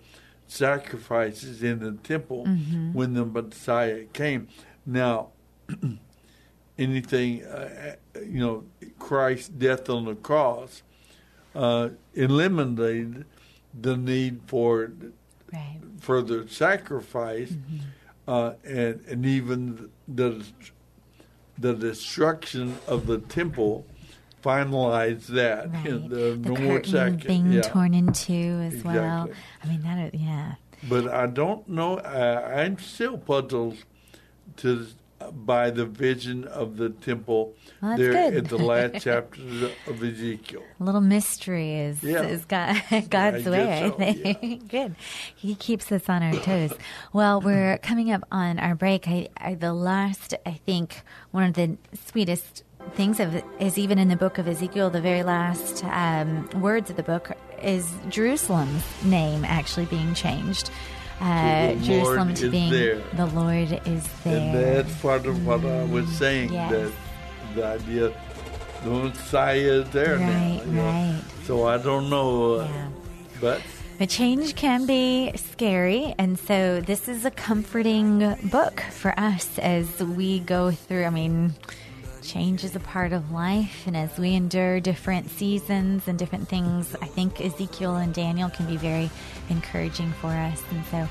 [0.51, 2.93] sacrifices in the temple mm-hmm.
[2.93, 4.49] when the Messiah came.
[4.85, 5.29] Now,
[6.79, 8.65] anything, uh, you know,
[8.99, 10.83] Christ's death on the cross
[11.55, 13.27] uh, eliminated
[13.79, 14.93] the need for
[15.53, 15.79] right.
[16.01, 17.79] further sacrifice, mm-hmm.
[18.27, 20.45] uh, and and even the
[21.59, 23.85] the destruction of the temple
[24.43, 25.73] finalize that.
[25.73, 25.87] Right.
[25.87, 27.63] In the, the curtain being yeah.
[27.63, 29.01] torn in two as exactly.
[29.01, 29.31] well.
[29.63, 30.55] I mean that, yeah.
[30.89, 31.99] But I don't know.
[31.99, 33.77] I, I'm still puzzled
[34.59, 34.87] to
[35.33, 38.37] by the vision of the temple well, there good.
[38.37, 40.63] at the last chapter of Ezekiel.
[40.81, 42.23] A little mystery is yeah.
[42.23, 43.93] is God, God's I way.
[43.97, 44.85] So, I think yeah.
[44.87, 44.97] good.
[45.37, 46.73] He keeps us on our toes.
[47.13, 49.07] well, we're coming up on our break.
[49.09, 51.77] I, I, the last, I think, one of the
[52.07, 56.91] sweetest things of is even in the book of Ezekiel, the very last um, words
[56.91, 60.71] of the book is Jerusalem's name actually being changed.
[61.21, 62.99] Uh, so Jerusalem to being there.
[63.15, 64.39] the Lord is there.
[64.39, 66.71] And that's part of what I was mm, saying yes.
[66.71, 66.93] that
[67.55, 68.13] the idea
[68.85, 70.87] the Messiah is there right, now.
[70.87, 71.13] Right.
[71.13, 71.21] Know?
[71.45, 72.89] So I don't know, uh, yeah.
[73.41, 73.63] but.
[73.99, 80.03] The change can be scary, and so this is a comforting book for us as
[80.03, 81.05] we go through.
[81.05, 81.53] I mean,
[82.23, 86.95] change is a part of life, and as we endure different seasons and different things,
[87.01, 89.11] I think Ezekiel and Daniel can be very
[89.49, 90.63] encouraging for us.
[90.71, 91.09] And so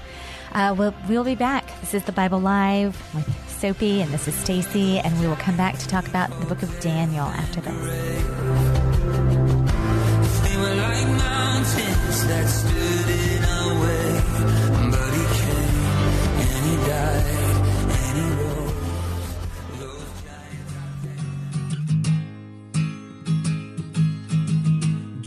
[0.53, 1.65] uh, we'll, we'll be back.
[1.81, 5.57] This is the Bible Live with Soapy, and this is Stacy, and we will come
[5.57, 8.89] back to talk about the book of Daniel after this.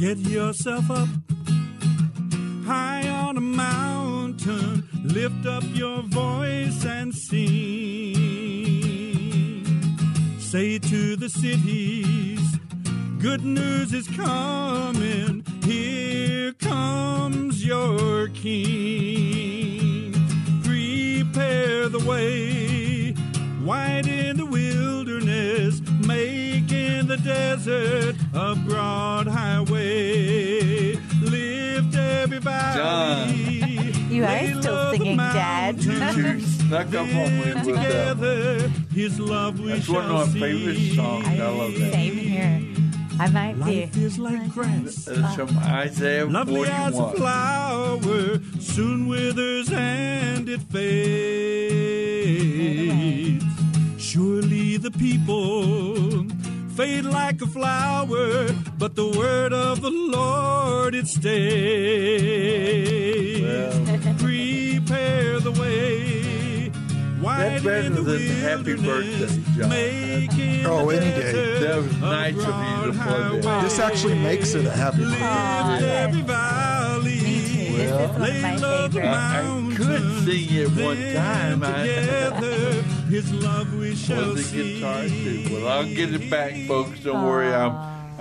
[0.02, 1.08] Set yourself up
[2.66, 8.16] high on a mountain, lift up your voice and sing.
[10.40, 12.40] Say to the cities,
[13.20, 15.44] good news is coming.
[15.62, 20.14] Here comes your king.
[20.64, 22.91] Prepare the way,
[23.64, 30.94] wide in the wilderness, making the desert a broad highway.
[31.20, 33.92] Lift every valley.
[34.10, 35.76] You are still low the singing, Dad.
[35.84, 37.18] You snuck up on me
[37.52, 37.84] Then with that.
[37.84, 41.26] together, his love we That's shall one of my favorite songs.
[41.28, 41.92] I love that.
[41.92, 42.60] Same here.
[43.22, 44.00] I might Life do.
[44.00, 45.04] is like grass.
[45.04, 47.16] That's from Isaiah Lovely as a 41.
[47.16, 50.82] flower, soon withers and it fades.
[53.96, 56.26] Surely the people
[56.76, 61.30] fade like a flower, but the word of the Lord it stays.
[67.42, 69.68] That's better in the than Happy Birthday, John.
[69.68, 71.32] making Oh, any day.
[71.32, 73.62] desert That was nice of you to broad play that.
[73.64, 75.70] This actually makes it a happy birthday.
[75.72, 77.18] Lift every valley.
[77.18, 78.96] This is one of my favorites.
[78.96, 81.62] I could sing it one time.
[81.64, 84.78] I Together, his love we shall was the see.
[84.80, 85.48] guitar too.
[85.52, 87.00] Well, I'll get it back, folks.
[87.00, 87.52] Don't worry.
[87.52, 87.72] I'm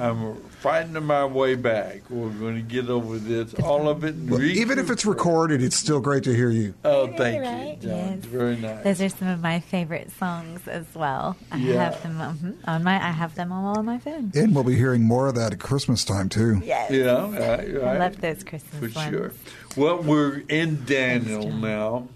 [0.02, 2.10] I'm fighting my way back.
[2.10, 4.16] We're going to get over this, all of it.
[4.16, 6.74] Well, even if it's recorded, it's still great to hear you.
[6.84, 7.78] Oh, thank Right?
[7.82, 7.98] you, John.
[8.16, 8.26] Yes.
[8.26, 8.84] Very nice.
[8.84, 11.38] Those are some of my favorite songs as well.
[11.52, 11.84] I Yeah.
[11.92, 12.96] have them mhm, on my.
[12.96, 14.32] I have them all on my phone.
[14.34, 16.62] And we'll be hearing more of that at Christmas time, too.
[16.66, 19.10] Yes, Yeah, right, I love those for Christmas ones.
[19.10, 19.32] sure.
[19.78, 22.08] Well, we're in Daniel now.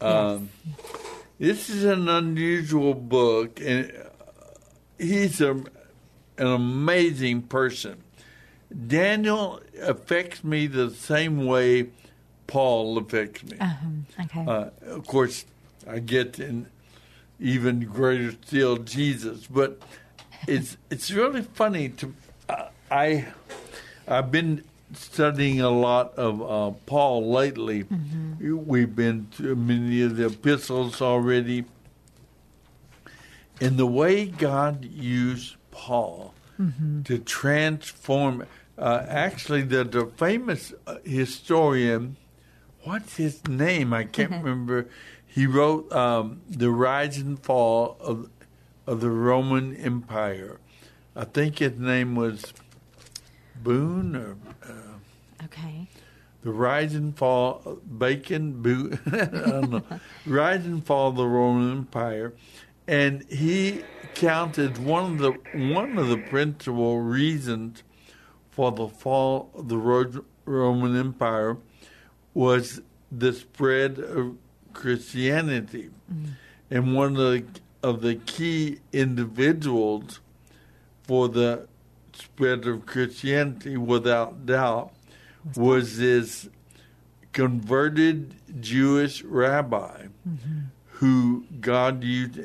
[0.00, 0.48] Um,
[1.38, 3.92] This is an unusual book, and
[4.98, 5.60] he's a,
[6.38, 8.02] an amazing person.
[8.86, 11.88] Daniel affects me the same way
[12.46, 13.58] Paul affects me.
[13.58, 14.44] Um, okay.
[14.46, 15.44] Uh, of course,
[15.88, 16.66] I get in
[17.40, 19.80] even greater still Jesus, but
[20.46, 22.14] it's it's really funny to
[22.48, 23.26] uh, I
[24.06, 27.84] I've been studying a lot of uh, Paul lately.
[28.40, 31.64] We've been to many of the epistles already,
[33.60, 36.34] and the way God used Paul
[37.04, 38.46] to transform.
[38.78, 42.16] Uh, actually, the, the famous uh, historian,
[42.82, 43.92] what's his name?
[43.92, 44.88] I can't remember.
[45.26, 48.30] He wrote um, the rise and fall of
[48.86, 50.58] of the Roman Empire.
[51.16, 52.52] I think his name was
[53.62, 54.36] Boone or
[55.44, 55.88] okay.
[56.42, 58.98] the rise and fall Bacon Boone.
[59.06, 59.82] I don't know.
[60.26, 62.34] rise and fall of the Roman Empire,
[62.86, 63.82] and he
[64.14, 65.32] counted one of the
[65.72, 67.82] one of the principal reasons
[68.50, 71.56] for the fall of the Ro- Roman Empire
[72.32, 74.36] was the spread of
[74.72, 76.32] Christianity, mm-hmm.
[76.70, 77.44] and one of the
[77.82, 80.20] of the key individuals
[81.02, 81.68] for the
[82.12, 84.92] spread of Christianity, without doubt,
[85.56, 86.48] was this
[87.32, 90.60] converted Jewish rabbi mm-hmm.
[90.92, 92.38] who God used,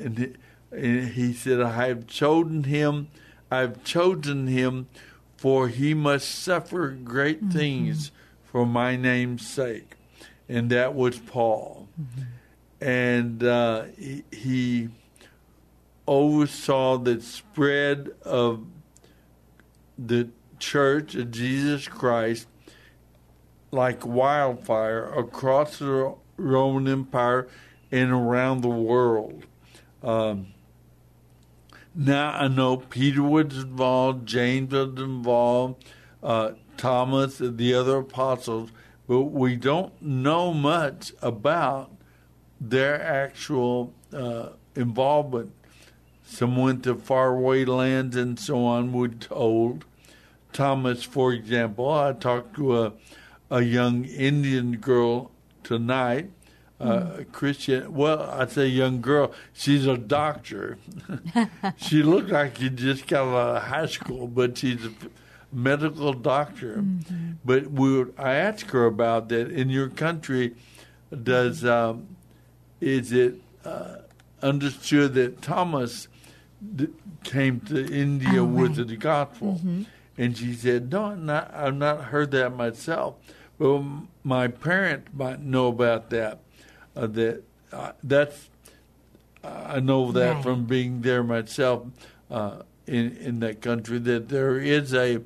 [0.71, 3.07] and he said, "I have chosen him.
[3.51, 4.87] I've chosen him,
[5.37, 8.11] for he must suffer great things
[8.43, 9.95] for my name's sake."
[10.47, 11.87] And that was Paul,
[12.81, 14.89] and uh, he, he
[16.07, 18.65] oversaw the spread of
[19.97, 22.47] the church of Jesus Christ
[23.71, 27.47] like wildfire across the Roman Empire
[27.91, 29.45] and around the world.
[30.01, 30.47] Um,
[31.95, 35.85] now I know Peter was involved, James was involved,
[36.23, 38.71] uh, Thomas, the other apostles,
[39.07, 41.91] but we don't know much about
[42.61, 45.51] their actual uh, involvement.
[46.23, 49.85] Some went to faraway lands and so on, we're told.
[50.53, 52.93] Thomas, for example, I talked to a,
[53.49, 55.31] a young Indian girl
[55.63, 56.29] tonight,
[56.79, 57.93] uh, a Christian.
[57.93, 59.31] Well, I say young girl.
[59.53, 60.77] She's a doctor.
[61.77, 64.91] she looked like she just got out of high school, but she's a
[65.51, 66.83] medical doctor.
[67.43, 69.51] But we, I asked her about that.
[69.51, 70.55] In your country,
[71.23, 72.15] does um,
[72.79, 73.97] is it uh,
[74.41, 76.07] understood that Thomas
[76.75, 76.87] d-
[77.23, 78.87] came to India Oh, with right.
[78.87, 79.59] the gospel?
[80.17, 83.15] And she said, "No, I'm not, I've not heard that myself,
[83.57, 83.81] but
[84.23, 86.39] my parents might know about that.
[86.99, 88.49] Uh, that uh, that's
[89.43, 90.43] I know that Right.
[90.43, 91.83] from being there myself
[92.29, 95.21] uh, in in that country that there is a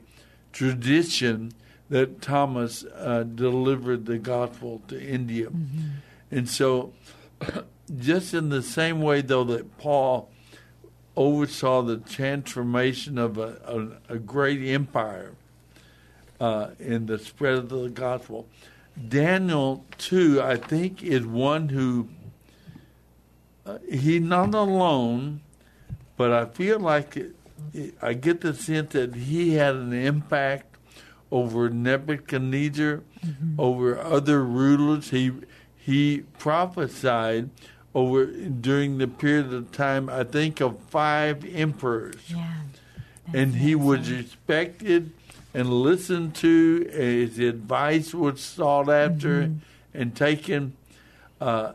[0.52, 1.52] tradition
[1.90, 5.50] that Thomas uh, delivered the gospel to India.
[6.32, 6.94] And so,
[8.00, 10.30] just in the same way, though, that Paul
[11.16, 15.34] oversaw the transformation of a, a, a great empire
[16.40, 18.48] uh, in the spread of the gospel,
[19.10, 22.10] Daniel, too, I think, is one who
[23.66, 25.42] uh, he's not alone,
[26.18, 27.36] but I feel like it,
[27.74, 30.78] it, I get the sense that he had an impact
[31.32, 33.02] over Nebuchadnezzar,
[33.58, 35.10] over other rulers.
[35.10, 35.32] He
[35.76, 37.50] he prophesied
[37.96, 42.54] over during the period of time I think of five emperors, Yeah.
[43.34, 45.12] And he was respected
[45.54, 46.90] and listened to.
[46.92, 49.52] His advice was sought after
[49.94, 50.76] and taken.
[51.40, 51.74] Uh,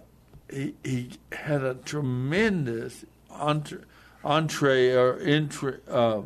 [0.50, 3.82] he, he had a tremendous entre,
[4.24, 6.22] entree or entre, uh,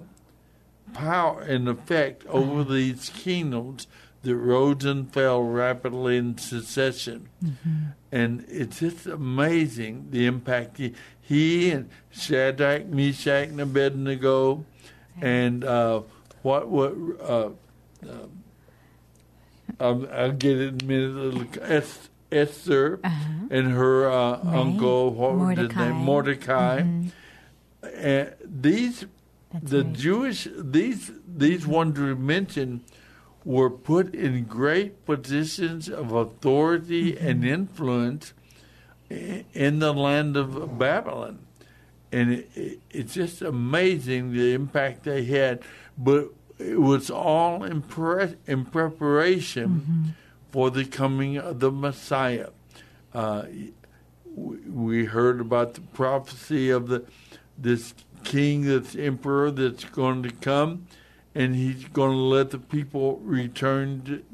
[0.95, 3.87] power and effect over these kingdoms
[4.23, 7.29] that rose and fell rapidly in succession.
[8.13, 14.65] And it's just amazing the impact he, he and Shadrach, Meshach, and Abednego,
[15.21, 16.03] and uh,
[16.43, 17.51] what what uh,
[18.07, 18.27] uh,
[19.81, 21.59] um, I'll get it in a minute.
[21.63, 22.99] Es- Esther
[23.51, 25.89] and her uh, uncle, what was his Mordecai.
[25.89, 25.97] name?
[25.97, 26.85] Mordecai.
[27.83, 29.05] And these,
[29.53, 29.93] That's the right.
[29.93, 32.81] Jewish, these these ones we mentioned
[33.45, 38.33] were put in great positions of authority and influence
[39.11, 41.41] in the land of Babylon.
[42.13, 45.63] And it, it, it's just amazing the impact they had.
[45.97, 50.15] But it was all in, pre- in preparation
[50.51, 52.51] for the coming of the Messiah.
[53.15, 53.45] Uh,
[54.35, 57.05] we, we heard about the prophecy of the
[57.59, 57.95] this
[58.25, 60.87] king, this emperor that's going to come,
[61.35, 64.25] and he's going to let the people return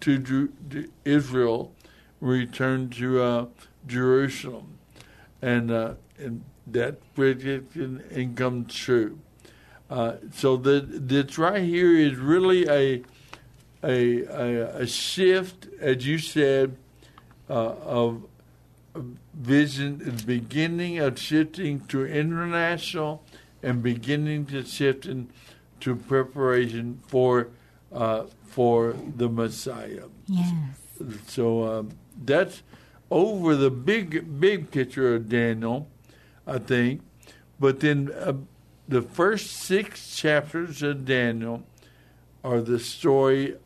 [0.00, 1.72] to, to, to Israel,
[2.20, 3.46] return to uh,
[3.86, 4.78] Jerusalem,
[5.40, 9.18] and uh, and that prediction and come true.
[9.90, 13.02] Uh, so the, this right here is really a
[13.84, 16.76] a, a, a shift, as you said,
[17.50, 18.22] uh, of
[19.34, 23.24] vision, the beginning of shifting to international
[23.62, 25.30] and beginning to shifting
[25.80, 27.48] to preparation for
[27.92, 30.04] uh, for the Messiah.
[30.26, 30.52] Yes.
[31.26, 31.90] So um,
[32.24, 32.62] that's
[33.10, 35.88] over the big big picture of Daniel,
[36.46, 37.02] I think.
[37.60, 38.34] But then uh,
[38.88, 41.62] the first six chapters of Daniel
[42.42, 43.56] are the story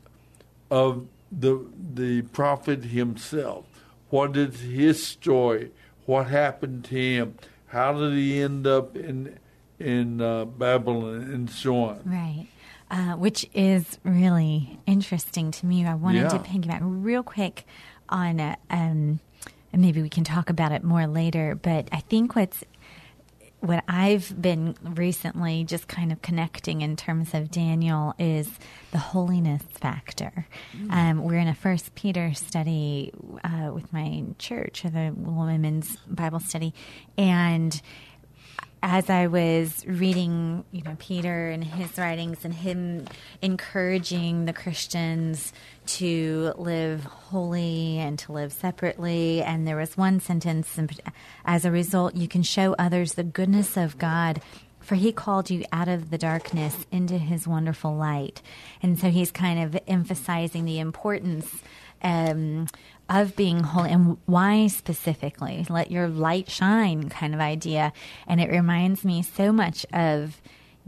[0.70, 3.66] of the the prophet himself.
[4.10, 5.72] What is his story?
[6.04, 7.34] What happened to him?
[7.68, 9.38] How did he end up in
[9.78, 12.02] in uh, Babylon and so on?
[12.04, 12.48] Right.
[12.88, 15.84] Uh, which is really interesting to me.
[15.84, 17.66] I wanted to piggyback real quick
[18.08, 19.18] on, uh, um,
[19.76, 21.54] and maybe we can talk about it more later.
[21.54, 22.64] But I think what's
[23.60, 28.48] what I've been recently just kind of connecting in terms of Daniel is
[28.92, 30.46] the holiness factor.
[30.88, 33.12] Um, we're in a First Peter study
[33.44, 36.72] uh, with my church, or the women's Bible study,
[37.18, 37.78] and
[38.88, 43.04] as I was reading, you know, Peter and his writings and him
[43.42, 45.52] encouraging the Christians
[45.86, 50.78] to live holy and to live separately, and there was one sentence,
[51.44, 54.40] as a result, you can show others the goodness of God.
[54.78, 58.40] For he called you out of the darkness into his wonderful light.
[58.80, 61.60] And so he's kind of emphasizing the importance
[62.02, 62.68] um,
[63.08, 65.64] of being holy and why specifically?
[65.68, 67.92] Let your light shine kind of idea.
[68.26, 70.40] And it reminds me so much of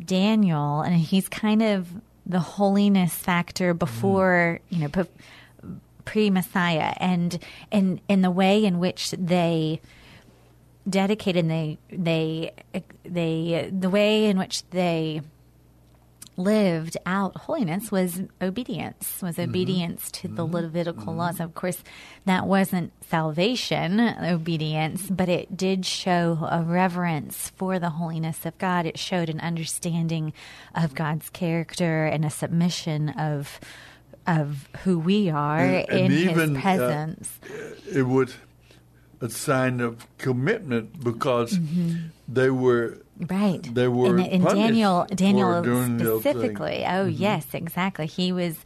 [0.05, 1.89] daniel and he's kind of
[2.25, 3.79] the holiness factor mm.
[3.79, 5.07] before you know
[6.05, 7.39] pre messiah and
[7.71, 9.81] in in the way in which they
[10.89, 12.53] dedicated and they they
[13.05, 15.21] they the way in which they
[16.39, 19.51] lived out holiness was obedience was mm-hmm.
[19.51, 20.55] obedience to the mm-hmm.
[20.55, 21.19] levitical mm-hmm.
[21.19, 21.41] laws.
[21.41, 21.83] Of course
[22.25, 28.87] that wasn't salvation obedience but it did show a reverence for the holiness of god.
[28.87, 30.33] It showed an understanding
[30.75, 33.61] of god's character and a submission of
[34.27, 37.41] of who we are And- in and even, his uh, presence.
[37.91, 38.35] it was
[39.21, 41.59] a sign of commitment because
[42.29, 43.63] they were Right.
[43.75, 46.37] they were and, and Daniel Daniel doing those things.
[46.37, 46.85] specifically.
[46.87, 48.07] Oh yes, exactly.
[48.07, 48.57] He was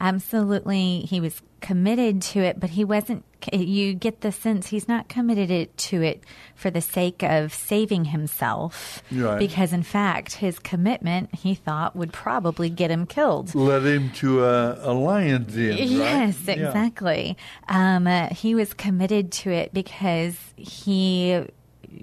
[0.00, 5.08] absolutely he was committed to it, but he wasn't you get the sense he's not
[5.08, 6.24] committed it to it
[6.54, 9.38] for the sake of saving himself, Right.
[9.38, 13.54] because in fact his commitment he thought would probably get him killed.
[13.54, 15.70] Led him to a, a lion's den.
[15.70, 15.80] right?
[15.80, 16.54] Yes, Yeah.
[16.54, 17.36] exactly.
[17.68, 21.44] Um, uh, he was committed to it because he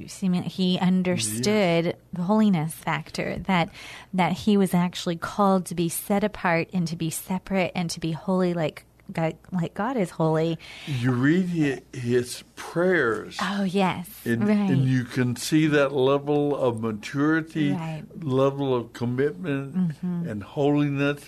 [0.08, 3.70] he understood the holiness factor that
[4.14, 8.00] that he was actually called to be set apart and to be separate and to
[8.00, 10.60] be holy like God, like God is holy.
[10.86, 13.38] You read his, his prayers.
[13.42, 14.70] Oh yes, And, right.
[14.70, 18.04] and you can see that level of maturity, Right.
[18.24, 20.30] level of commitment Mm-hmm.
[20.30, 21.28] and holiness,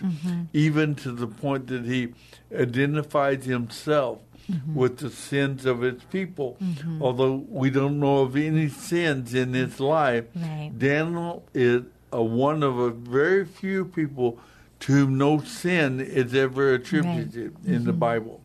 [0.53, 2.09] even to the point that he
[2.55, 4.19] identifies himself
[4.49, 4.75] Mm-hmm.
[4.75, 6.57] with the sins of his people.
[6.99, 10.71] Although we don't know of any sins in his life, Right.
[10.77, 14.39] Daniel is a, one of a very few people
[14.81, 17.85] to whom no sin is ever attributed in Mm-hmm.
[17.85, 18.41] the Bible.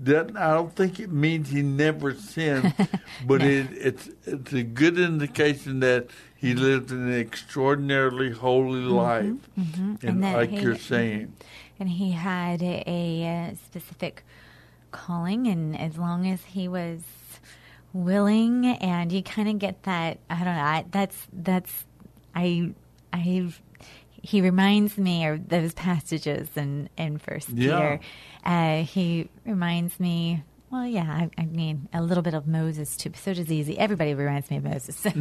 [0.00, 2.72] That I don't think it means he never sinned,
[3.26, 9.24] but it, it's it's a good indication that he lived an extraordinarily holy life.
[9.24, 10.06] And, Mm-hmm.
[10.08, 11.34] And that like he- you're saying,
[11.78, 14.24] and he had a, uh specific
[14.94, 17.00] calling and as long as he was
[17.92, 21.84] willing and you kind of get that i don't know I, that's that's
[22.34, 22.72] i
[23.12, 23.52] i
[24.22, 27.98] he reminds me of those passages in in first Yeah.
[27.98, 28.00] peter.
[28.44, 33.12] Uh, he reminds me well yeah I, I mean a little bit of moses too
[33.14, 33.78] so does easy.
[33.78, 35.04] Everybody reminds me of moses.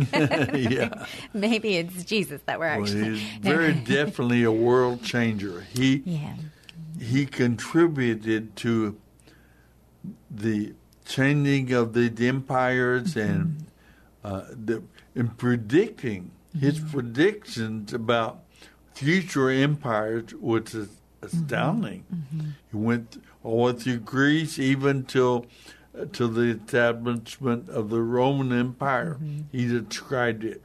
[0.53, 5.67] Yeah, maybe it's jesus that we're well, actually he's very definitely a world changer.
[5.74, 6.34] He yeah.
[6.99, 8.97] he contributed to
[10.34, 10.73] the
[11.05, 13.65] changing of the empires and
[14.23, 14.81] uh, the,
[15.15, 18.39] in predicting his predictions about
[18.93, 20.88] future empires was as-
[21.21, 22.05] astounding.
[22.71, 25.45] He went all through Greece, even till
[25.99, 29.17] uh, till the establishment of the Roman Empire.
[29.51, 30.61] He described it.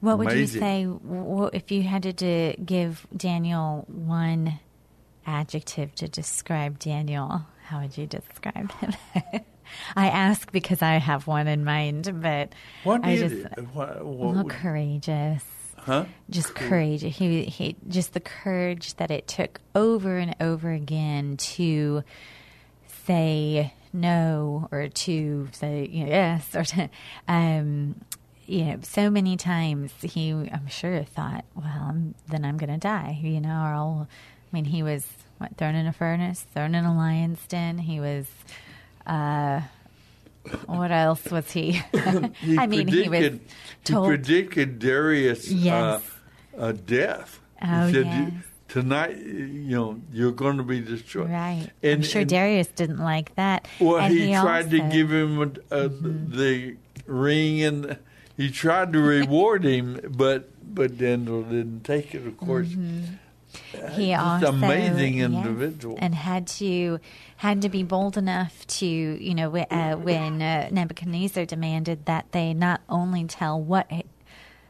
[0.00, 4.60] What would you say w- if you had to d- give Daniel one
[5.26, 7.46] adjective to describe Daniel?
[7.64, 8.92] How would you describe him?
[9.96, 12.52] I ask because I have one in mind, but
[12.84, 13.34] What I just?
[13.72, 15.42] What, what, well, would- courageous.
[15.78, 16.04] huh?
[16.30, 17.02] Just courage.
[17.02, 22.04] He he just the courage that it took over and over again to
[23.06, 26.90] say no or to say you know, yes or to
[27.28, 27.94] um
[28.46, 33.18] you know so many times he I'm sure thought well I'm, then I'm gonna die
[33.22, 35.06] you know or I'll I mean he was
[35.38, 38.26] what thrown in a furnace thrown in a lion's den he was
[39.06, 39.60] uh
[40.66, 41.72] what else was he
[42.40, 43.40] He I mean he was predicted-
[43.84, 46.02] told He predicted Darius' Yes.
[46.56, 47.40] uh, uh, death.
[47.62, 48.32] Oh, he said, yes.
[48.68, 51.68] "Tonight, you know, you're going to be destroyed." Right.
[51.82, 53.66] I'm And- sure and- Darius didn't like that.
[53.80, 56.76] Well, and he, tried to give him a, a, the
[57.06, 57.98] ring, and
[58.36, 62.26] he tried to reward him, but but Daniel didn't take it.
[62.26, 62.68] Of course,
[63.92, 65.96] he just also amazing individual.
[66.00, 66.98] and had to
[67.36, 72.54] had to be bold enough to you know uh, when uh, Nebuchadnezzar demanded that they
[72.54, 74.06] not only tell what it,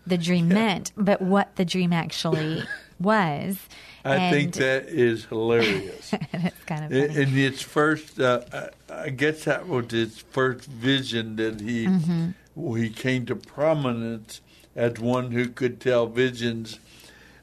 [0.07, 2.63] the dream meant, but what the dream actually
[3.01, 3.59] was.
[4.05, 6.13] I and, think that is hilarious.
[6.33, 7.23] and it's kind of funny.
[7.23, 12.77] in his first, uh, I guess that was his first vision that he Mm-hmm.
[12.77, 14.41] he came to prominence
[14.77, 16.79] as one who could tell visions.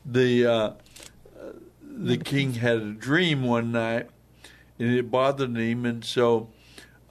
[0.05, 0.71] The uh,
[1.91, 4.09] the king had a dream one night,
[4.79, 6.49] and it bothered him, and so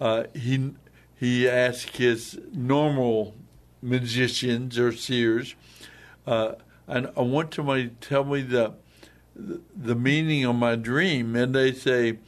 [0.01, 0.73] uh, he
[1.19, 3.35] he asked his normal
[3.83, 5.55] magicians or seers,
[6.27, 6.53] uh,
[6.87, 8.75] and I want somebody to tell me the
[9.37, 12.19] the meaning of my dream, and they say,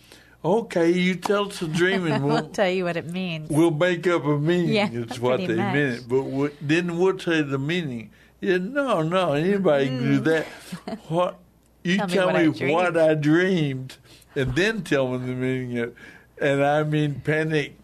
[0.45, 3.51] "Okay, you tell us the dream, and we'll we'll tell you what it means.
[3.51, 5.75] we'll make up a meaning." Yeah, it's what they much.
[5.75, 8.11] meant, but we, then we'll tell you the meaning.
[8.41, 10.47] Yeah, no, no, anybody can do that.
[11.09, 11.39] What
[11.85, 12.09] you Mm.
[12.09, 12.99] Tell me what me, I what dreamed.
[12.99, 13.97] I dreamed,
[14.35, 15.95] and then tell me the meaning of,
[16.41, 17.77] and I mean panic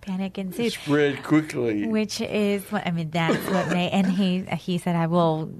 [0.00, 0.72] Panic ensued.
[0.72, 1.86] spread quickly.
[1.86, 3.10] Which is what I mean.
[3.10, 3.90] That's what made.
[3.90, 5.52] And he he said, "I will,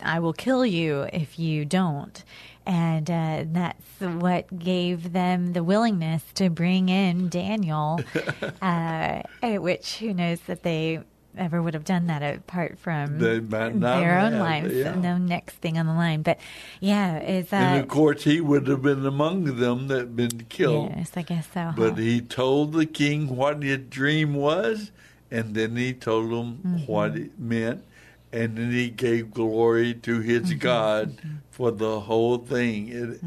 [0.00, 2.22] I will kill you if you don't."
[2.66, 7.98] And uh, that's what gave them the willingness to bring in Daniel.
[8.62, 11.00] uh, which who knows that they
[11.36, 14.74] ever would have done that apart from They might not their own have, lives.
[14.74, 14.94] yeah.
[14.94, 16.22] No next thing on the line.
[16.22, 16.38] But
[16.80, 20.46] yeah, is and that of course, he would have been among them that had been
[20.48, 20.92] killed.
[20.96, 21.12] yes?
[21.16, 21.72] I guess so.
[21.76, 21.96] But huh?
[21.96, 24.90] he told the king what his dream was,
[25.30, 26.90] and then he told him Mm-hmm.
[26.92, 27.84] what it meant,
[28.32, 30.58] and then he gave glory to his Mm-hmm.
[30.58, 31.18] God
[31.50, 32.88] for the whole thing.
[32.88, 33.20] It,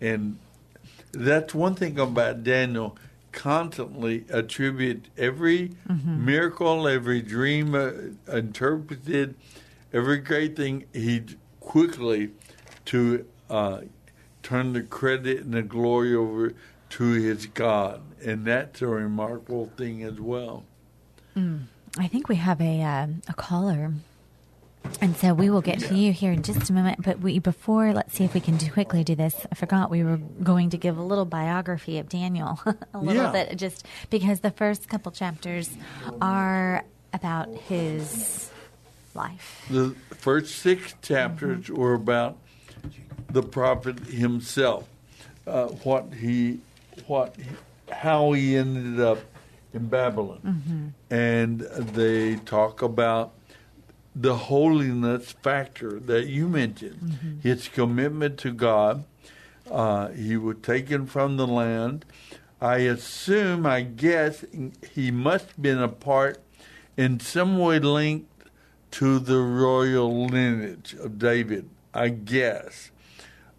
[0.00, 0.38] And
[1.12, 2.96] that's one thing about Daniel.
[3.32, 5.72] Constantly attribute every
[6.04, 7.90] miracle, every dream uh,
[8.32, 9.34] interpreted,
[9.92, 11.22] every great thing, he
[11.60, 12.30] quickly
[12.86, 13.80] to uh,
[14.42, 16.54] turn the credit and the glory over
[16.90, 18.00] to his God.
[18.24, 20.64] And that's a remarkable thing as well.
[21.98, 23.92] I think we have a uh, a caller,
[25.00, 27.02] and so we will get to you here in just a moment.
[27.02, 29.46] But we before, let's see if we can do, quickly do this.
[29.50, 32.60] I forgot we were going to give a little biography of Daniel,
[32.94, 33.32] a little Yeah.
[33.32, 35.70] bit, just because the first couple chapters
[36.20, 38.50] are about his
[39.14, 39.64] life.
[39.70, 42.36] The first six chapters were about
[43.30, 44.88] the prophet himself,
[45.46, 46.60] uh, what he,
[47.06, 47.34] what,
[47.90, 49.18] how he ended up
[49.72, 53.32] in Babylon, and they talk about
[54.20, 59.04] the holiness factor that you mentioned, his commitment to God.
[59.70, 62.04] Uh, he was taken from the land.
[62.60, 64.44] I assume, I guess,
[64.92, 66.42] he must have been a part
[66.96, 68.26] in some way linked
[68.92, 72.90] to the royal lineage of David, I guess.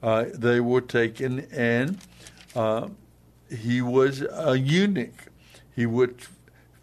[0.04, 2.00] Uh, they were taken, and
[2.56, 2.90] uh,
[3.50, 5.28] he was a eunuch.
[5.76, 6.10] He was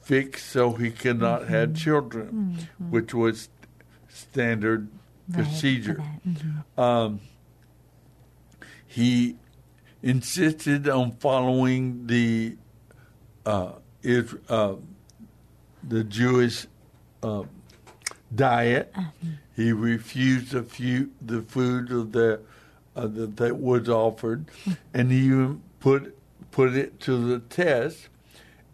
[0.00, 3.48] fixed so he could not have children, which was
[4.16, 4.88] standard
[5.28, 6.02] Right, procedure.
[6.24, 6.78] Mhm.
[6.78, 7.20] Um,
[8.86, 9.36] he
[10.02, 12.56] insisted on following the
[13.44, 14.76] uh, is, uh,
[15.82, 16.66] the Jewish
[17.22, 17.42] uh,
[18.34, 18.94] diet.
[19.54, 22.40] He refused the few, the food of the
[22.94, 24.46] uh, that, that was offered,
[24.94, 26.16] and he even put
[26.50, 28.08] put it to the test.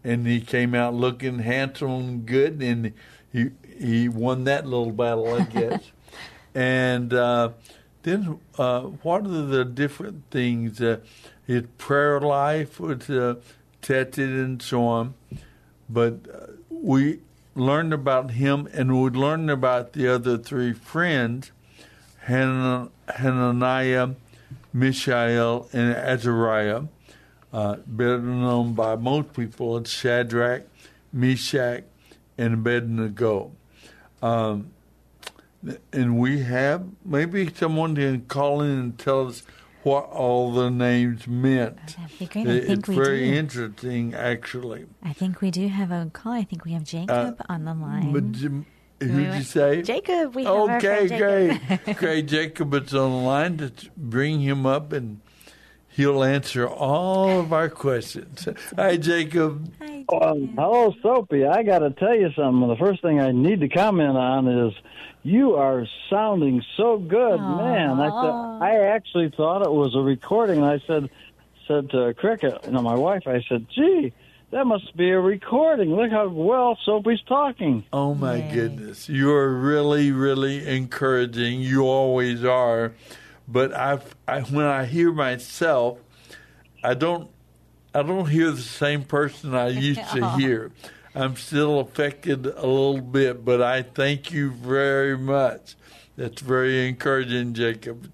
[0.05, 2.93] And he came out looking handsome and good, and
[3.31, 5.91] he he won that little battle, I guess.
[6.53, 7.49] and uh,
[8.03, 10.81] then, uh, what are the different things?
[10.81, 10.97] Uh,
[11.47, 13.35] his prayer life was uh,
[13.81, 15.13] tested and so on.
[15.89, 17.19] But uh, we
[17.55, 21.51] learned about him, and we learned about the other three friends
[22.25, 24.09] Han- Hananiah,
[24.71, 26.83] Mishael, and Azariah,
[27.51, 30.63] uh, better known by most people as Shadrach,
[31.11, 31.83] Meshach,
[32.37, 33.51] and Abednego.
[34.23, 34.71] Um,
[35.91, 39.43] and we have maybe someone can call in and tell us
[39.83, 41.77] what all the names meant.
[41.97, 42.47] That'd be great.
[42.47, 43.35] I It- think it's we very do.
[43.35, 44.85] interesting, actually.
[45.03, 46.31] I think we do have a call.
[46.33, 48.13] I think we have Jacob on the line.
[48.13, 48.65] But who'd
[49.01, 49.81] went- you say?
[49.81, 51.59] Jacob, we Okay, Jacob.
[51.85, 51.97] great.
[51.97, 52.25] great.
[52.27, 55.19] Jacob is on the line to bring him up and
[55.89, 58.47] he'll answer all of our questions.
[58.77, 59.69] Hi, Jacob.
[59.81, 60.55] Hi, Well, Jacob.
[60.55, 61.45] hello, Soapy.
[61.45, 62.67] I got to tell you something.
[62.67, 64.73] The first thing I need to comment on is
[65.23, 67.99] you are sounding so good, man.
[67.99, 70.63] I th- I actually thought it was a recording.
[70.63, 71.09] I said
[71.67, 73.23] said to Cricket, you know, my wife.
[73.25, 74.11] I said, "Gee,
[74.51, 75.95] that must be a recording.
[75.95, 78.51] Look how well Soapy's talking." Oh my Yay.
[78.53, 81.61] goodness, you are really, really encouraging.
[81.61, 82.93] You always are,
[83.47, 85.99] but I, I when I hear myself,
[86.83, 87.29] I don't,
[87.93, 90.71] I don't hear the same person I used to hear.
[91.15, 95.75] I'm still affected a little bit, but I thank you very much.
[96.15, 98.11] That's very encouraging, Jacob.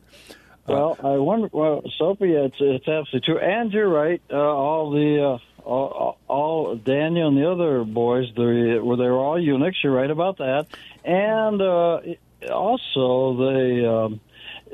[0.68, 1.50] Well, I wonder.
[1.52, 4.22] Well, Soapy, it's it's absolutely true, and you're right.
[4.32, 9.18] Uh, all the uh, all, all Daniel and the other boys, they were they were
[9.18, 9.78] all eunuchs.
[9.84, 10.68] You're right about that,
[11.04, 12.02] and uh,
[12.54, 14.20] also they um,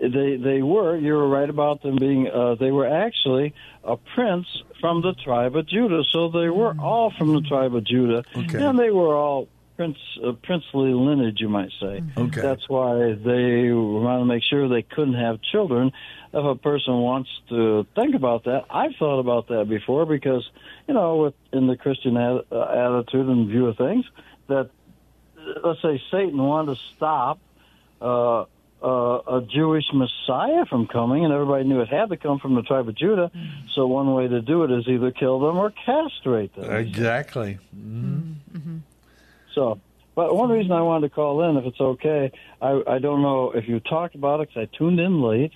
[0.01, 0.97] they they were.
[0.97, 2.27] You were right about them being.
[2.27, 3.53] Uh, they were actually
[3.83, 4.47] a prince
[4.85, 8.63] from the tribe of Judah, so they were all from the tribe of Judah, Okay.
[8.63, 12.03] and they were all prince uh, princely lineage, you might say.
[12.15, 12.41] Okay.
[12.41, 15.91] That's why they wanted to make sure they couldn't have children.
[16.33, 20.47] If a person wants to think about that, I've thought about that before because,
[20.87, 24.05] you know, with, in the Christian a- uh, attitude and view of things,
[24.47, 24.69] that
[25.39, 27.39] uh, let's say Satan wanted to stop
[28.01, 28.45] uh,
[28.85, 32.61] uh, a Jewish Messiah from coming, and everybody knew it had to come from the
[32.61, 33.31] tribe of Judah.
[33.73, 36.71] So one way to do it is either kill them or castrate them.
[36.71, 37.57] Exactly.
[39.55, 39.79] So,
[40.13, 42.31] but one reason I wanted to call in, if it's okay,
[42.61, 45.53] I, I don't know if you talked about it because I tuned in late,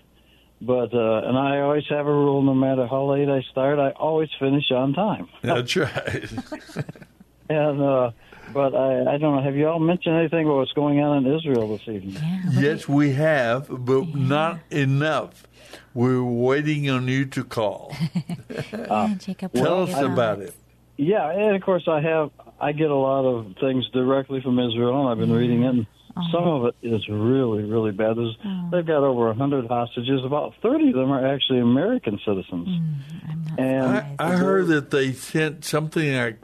[0.61, 3.91] but uh, and I always have a rule: no matter how late I start, I
[3.91, 5.27] always finish on time.
[5.43, 6.29] That's right.
[7.49, 8.11] And uh,
[8.53, 9.41] but I, I don't know.
[9.41, 12.13] Have you all mentioned anything about what's going on in Israel this evening?
[12.13, 15.47] Yeah, what yes, we have, but not enough.
[15.93, 17.95] We're waiting on you to call.
[18.49, 19.15] yeah, ah.
[19.17, 20.55] Jacob, Tell us about it.
[20.97, 22.31] Yeah, and of course I have.
[22.59, 25.69] I get a lot of things directly from Israel, and I've been reading it.
[25.69, 26.31] And mm-hmm.
[26.31, 28.17] some of it is really, really bad.
[28.17, 28.71] There's, mm.
[28.71, 30.25] They've got over a hundred hostages.
[30.25, 32.67] About thirty of them are actually American citizens.
[32.67, 36.41] Mm, I'm not And I, I heard that they sent something like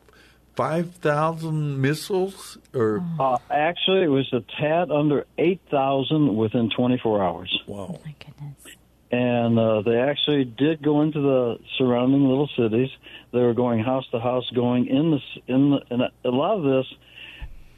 [0.56, 7.64] five thousand missiles, or uh, actually, it was a tad under 8,000 within 24 hours.
[7.68, 7.99] wow.
[8.06, 8.78] My goodness.
[9.12, 12.89] and uh, they actually did go into the surrounding little cities.
[13.32, 16.64] They were going house to house, going in the in the, and a lot of
[16.64, 16.93] this.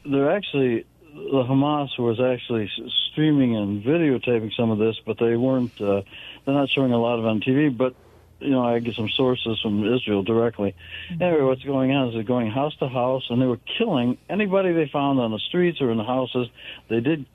[0.09, 2.69] They're actually the Hamas was actually
[3.11, 5.79] streaming and videotaping some of this, but they weren't.
[5.81, 6.03] Uh,
[6.45, 7.95] they're not showing a lot of it on TV, but.
[8.39, 10.75] You know, I get some sources from Israel directly.
[11.11, 11.23] Mm-hmm.
[11.23, 14.73] Anyway, what's going on is they're going house to house, and they were killing anybody
[14.73, 16.47] they found on the streets or in the houses.
[16.89, 17.25] They did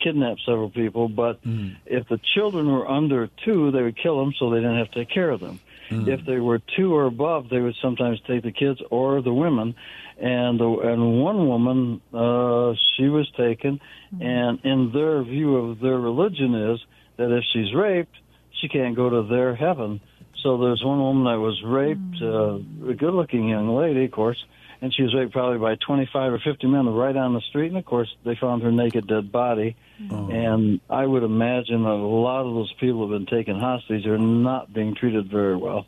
[0.00, 1.74] kidnap several people, but mm-hmm.
[1.86, 5.00] if the children were under two, they would kill them so they didn't have to
[5.00, 5.60] take care of them.
[5.90, 6.08] Mm-hmm.
[6.08, 9.74] If they were two or above, they would sometimes take the kids or the women.
[10.18, 13.80] And the, and one woman, uh, she was taken,
[14.20, 16.80] and in their view of their religion is
[17.16, 18.14] that if she's raped,
[18.60, 20.00] she can't go to their heaven.
[20.42, 24.42] So there's one woman that was raped, uh, a good-looking young lady, of course,
[24.80, 27.68] and she was raped probably by 25 or 50 men right on the street.
[27.68, 29.76] And of course, they found her naked, dead body.
[30.10, 30.30] Oh.
[30.30, 34.06] And I would imagine that a lot of those people who have been taken hostage
[34.06, 35.86] are not being treated very well.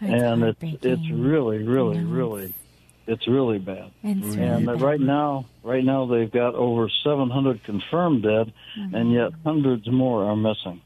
[0.00, 2.54] It's and it's it's really, really, I really,
[3.06, 3.90] it's really bad.
[4.02, 4.80] It's really And bad.
[4.80, 10.36] right now, right now they've got over 700 confirmed dead, and yet hundreds more are
[10.36, 10.80] missing.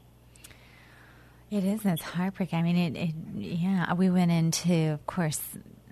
[1.51, 1.85] It is.
[1.85, 2.57] It's heartbreaking.
[2.59, 3.15] I mean, it, it.
[3.35, 5.41] Yeah, we went into, of course,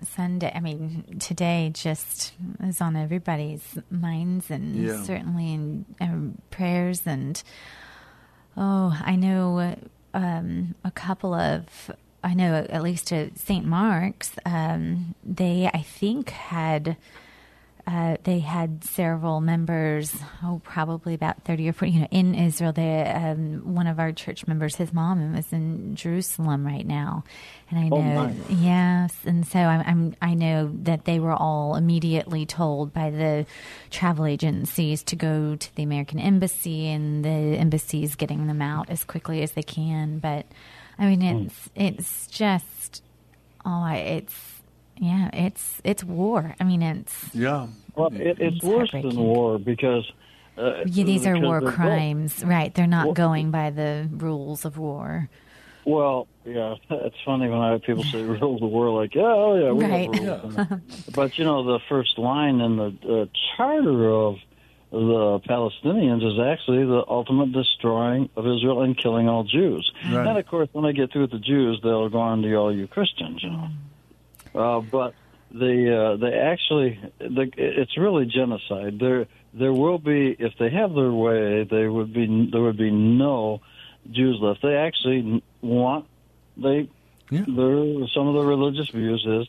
[0.02, 0.50] Sunday.
[0.54, 2.32] I mean, today just
[2.62, 5.02] is on everybody's minds, and Yeah.
[5.02, 7.02] certainly in um, prayers.
[7.06, 7.42] And
[8.56, 9.76] oh, I know
[10.14, 11.90] um, a couple of.
[12.24, 13.64] I know at least at St.
[13.64, 16.96] Mark's, um, they I think had
[17.90, 20.14] uh, they had several members,
[20.44, 22.72] oh, probably about 30 or 40, you know, in Israel.
[22.72, 27.24] They, um, one of our church members, his mom was in Jerusalem right now.
[27.68, 28.34] And I Oh, know, my.
[28.48, 29.16] yes.
[29.24, 33.44] And so I'm, I'm, I know that they were all immediately told by the
[33.90, 38.88] travel agencies to go to the American embassy and the embassy is getting them out
[38.88, 40.18] as quickly as they can.
[40.20, 40.46] But
[40.98, 43.02] I mean, it's, it's just,
[43.64, 44.59] oh, it's,
[45.00, 46.54] yeah, it's, it's war.
[46.60, 50.04] I mean, it's, Yeah, Well, it, it's It's worse than war because.
[50.58, 52.72] Uh, Yeah, these are war they're both- crimes, right?
[52.74, 55.28] They're not Well- going by the rules of war.
[55.86, 59.54] Well, yeah, it's funny when I have people say rules of war, like, yeah, oh
[59.62, 60.14] yeah, we Right.
[60.14, 61.06] have rules.
[61.14, 62.90] but you know, the first line in the
[63.22, 63.26] uh,
[63.56, 64.36] charter of
[64.92, 69.90] the Palestinians is actually the ultimate destroying of Israel and killing all Jews.
[70.12, 70.26] Right.
[70.26, 72.74] And of course, when they get through with the Jews, they'll go on to all
[72.74, 73.68] you Christians, you know.
[74.54, 75.14] Uh, but
[75.52, 78.98] they uh, they actually the, it's really genocide.
[78.98, 82.90] There there will be if they have their way, there would be there would be
[82.90, 83.60] no
[84.10, 84.62] Jews left.
[84.62, 86.06] They actually want
[86.56, 86.88] they
[87.30, 87.44] Yeah.
[87.46, 89.46] their some of the religious views is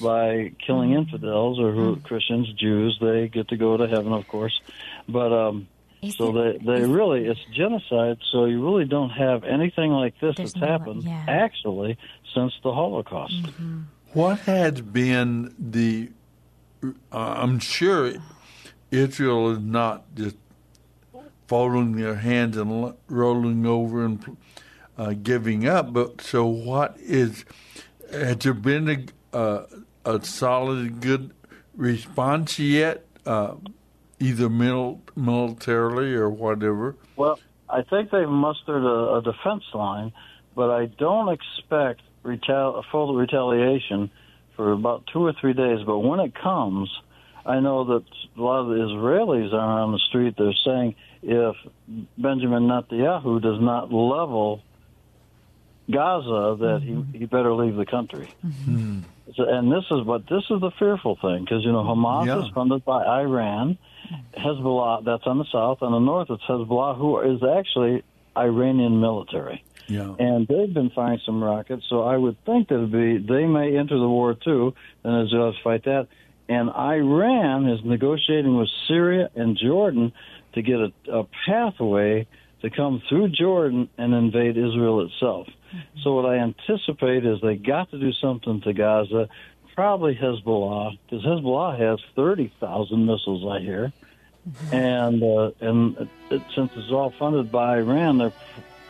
[0.00, 4.60] by killing infidels or who, Christians, Jews, they get to go to heaven, of course.
[5.08, 5.66] But um,
[6.10, 8.18] so it- they they really it's genocide.
[8.30, 11.24] So you really don't have anything like this There's that's no- happened yeah.
[11.28, 11.96] actually
[12.34, 13.34] since the Holocaust.
[14.14, 16.10] What has been the?
[16.82, 18.12] Uh, I'm sure
[18.92, 20.36] Israel is not just
[21.48, 24.36] folding their hands and rolling over and
[24.96, 25.92] uh, giving up.
[25.92, 27.44] But so, what is?
[28.12, 28.88] Has there been
[29.32, 29.66] a uh,
[30.04, 31.32] a solid, good
[31.76, 33.04] response yet?
[33.26, 33.54] Uh,
[34.20, 36.94] either mil- militarily or whatever.
[37.16, 40.12] Well, I think they've mustered a, a defense line,
[40.54, 44.10] but I don't expect retal- full retaliation
[44.56, 45.80] for about two or three days.
[45.86, 46.90] But when it comes,
[47.44, 48.04] I know that
[48.36, 50.34] a lot of the Israelis are on the street.
[50.38, 51.56] They're saying if
[52.16, 54.62] Benjamin Netanyahu does not level
[55.90, 57.18] Gaza, that he, mm-hmm.
[57.18, 58.32] he better leave the country.
[58.44, 59.00] Mm-hmm.
[59.36, 62.42] So, and this is but this is the fearful thing because you know Hamas Yeah.
[62.42, 63.78] is funded by Iran,
[64.36, 68.02] Hezbollah that's on the south, on the north it's Hezbollah who is actually
[68.36, 70.14] Iranian military, Yeah.
[70.18, 71.84] and they've been firing some rockets.
[71.88, 75.52] So I would think that it'd be they may enter the war too, and Israel
[75.52, 76.08] has to fight that.
[76.48, 80.12] And Iran is negotiating with Syria and Jordan
[80.54, 82.26] to get a, a pathway
[82.62, 85.48] to come through Jordan and invade Israel itself.
[86.02, 89.28] So what I anticipate is they got to do something to Gaza,
[89.74, 93.92] probably Hezbollah, because Hezbollah has thirty thousand missiles, I hear,
[94.70, 98.32] and uh, and it, it, since it's all funded by Iran, they're,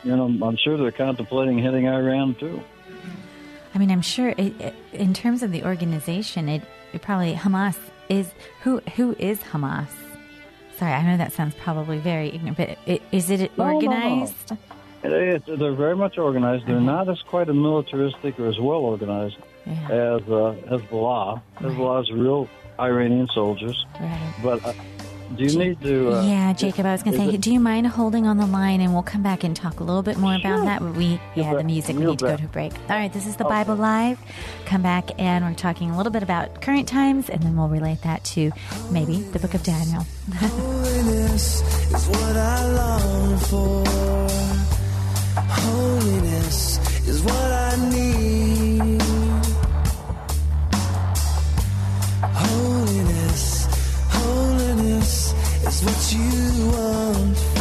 [0.05, 2.63] you know, I'm sure they're contemplating hitting Iran too.
[3.75, 7.77] I mean, I'm sure it, it, in terms of the organization, it, it probably Hamas
[8.09, 8.31] is
[8.63, 9.89] who who is Hamas.
[10.79, 13.75] Sorry, I know that sounds probably very ignorant, but i- is it No, no, no.
[13.77, 14.53] organized?
[15.03, 16.67] It, they're very much organized.
[16.67, 19.37] They're not as quite as militaristic or as well organized
[19.67, 21.41] as uh, Hezbollah.
[21.61, 22.49] Hezbollah is real
[22.81, 23.85] Iranian soldiers.
[24.01, 24.35] Right.
[24.43, 24.73] But uh,
[25.37, 26.13] do you need to?
[26.13, 28.47] Uh, yeah, Jacob, I was going to say, it- do you mind holding on the
[28.47, 30.83] line and we'll come back and talk a little bit more about that?
[30.83, 32.73] We, yeah, the music, we You need to go to a break.
[32.91, 34.19] All right, this is the Bible Live.
[34.67, 38.03] Come back and we're talking a little bit about current times and then we'll relate
[38.03, 38.53] that to
[38.91, 40.07] maybe the book of Daniel.
[40.37, 41.61] Holiness
[41.93, 43.85] is what I long for.
[45.41, 49.03] Holiness is what I need.
[52.23, 53.14] Holiness,
[55.67, 57.54] is what you want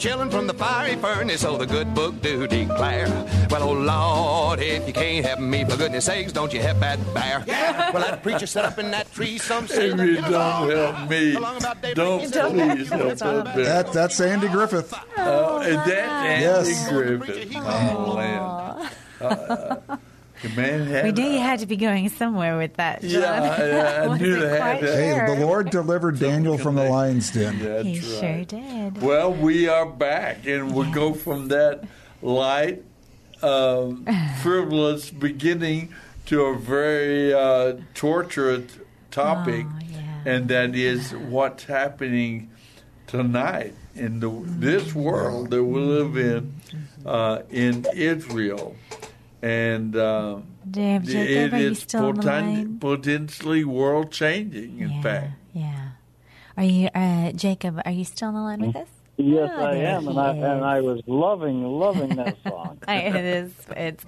[0.00, 3.06] Hebrew children from the fiery furnace, oh, the good book do declare.
[3.50, 6.98] Well, oh Lord, if you can't help me, for goodness sakes, don't you help that
[7.12, 7.44] bear.
[7.46, 7.90] Yeah.
[7.92, 10.30] Well, that preacher set up in that tree, some say If that you it was
[10.30, 11.32] don't all help me,
[11.94, 13.64] don't please help that bear.
[13.64, 14.94] That, that's Andy Griffith.
[15.18, 16.88] Oh, is that Andy Yes.
[16.88, 17.52] Griffith?
[17.56, 18.90] Oh, man.
[19.20, 19.96] Uh,
[20.42, 23.10] the man had We knew you had to be going somewhere with that, John.
[23.22, 23.64] Yeah,
[24.04, 25.34] yeah, I knew they had to- Hey, sure.
[25.36, 27.58] the Lord delivered Daniel from the lion's den.
[27.58, 28.48] That's He right.
[28.50, 29.02] sure did.
[29.02, 31.84] Well, we are back, and we'll go from that
[32.22, 32.82] light,
[33.42, 34.06] um,
[34.42, 35.92] frivolous beginning
[36.26, 38.70] to a very uh, torturous
[39.10, 39.76] topic, Oh,
[40.24, 42.50] and that is what's happening
[43.06, 46.54] tonight in the this world that we live in
[47.04, 48.76] uh, in Israel,
[49.42, 49.96] and.
[49.96, 54.78] Um, Damn, Jacob, it are still poten- potentially world changing.
[54.78, 55.88] In Yeah, fact, yeah.
[56.56, 57.80] Are you, uh, Jacob?
[57.84, 58.88] Are you still on the line with us?
[59.16, 62.78] Yes, Oh, I am, and I and I was loving loving that song.
[62.88, 63.52] It is.
[63.76, 64.04] It's.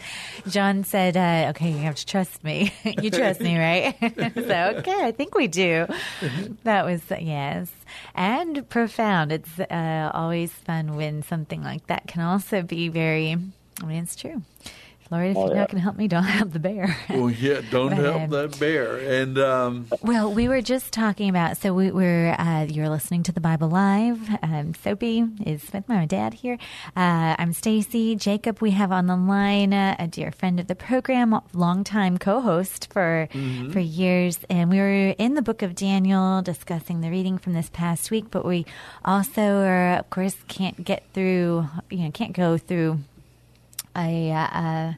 [0.48, 2.72] John said, uh, "Okay, you have to trust me.
[2.84, 3.94] you trust me, right?"
[4.34, 5.86] so, okay, I think we do.
[6.64, 7.70] That was yes,
[8.14, 9.32] and profound.
[9.32, 13.36] It's uh, always fun when something like that can also be very.
[13.82, 14.42] I mean, it's true.
[15.12, 15.60] Lord, if Oh, you're yeah.
[15.60, 16.96] not going to help me, don't help the bear.
[17.10, 18.96] well, yeah, don't But, help um, that bear.
[18.96, 21.58] And um, Well, we were just talking about.
[21.58, 22.34] So we were.
[22.38, 24.18] Uh, you're listening to the Bible Live.
[24.42, 26.58] Um, Soapy is with my dad here.
[26.96, 28.16] Uh, I'm Stacy.
[28.16, 32.88] Jacob, we have on the line uh, a dear friend of the program, longtime co-host
[32.92, 33.72] for Mhm.
[33.72, 37.68] for years, and we were in the Book of Daniel discussing the reading from this
[37.70, 38.26] past week.
[38.30, 38.64] But we
[39.04, 41.68] also, are, of course, can't get through.
[41.90, 42.98] You know, can't go through
[43.97, 44.32] a.
[44.32, 44.93] Uh,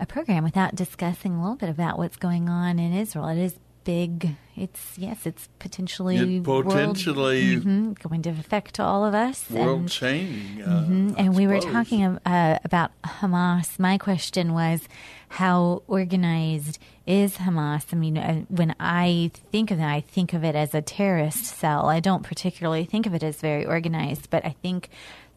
[0.00, 3.28] a program without discussing a little bit about what's going on in Israel.
[3.28, 3.54] It is
[3.84, 4.34] big.
[4.56, 9.48] It's yes, it's potentially It potentially- world, mhm, going to affect all of us.
[9.48, 10.60] world and, changing.
[10.62, 13.78] Uh, mhm, and we were talking uh, about Hamas.
[13.78, 14.88] My question was,
[15.28, 17.84] how organized is Hamas?
[17.92, 21.44] I mean, uh, when I think of that, I think of it as a terrorist
[21.44, 21.86] cell.
[21.88, 24.88] I don't particularly think of it as very organized, but I think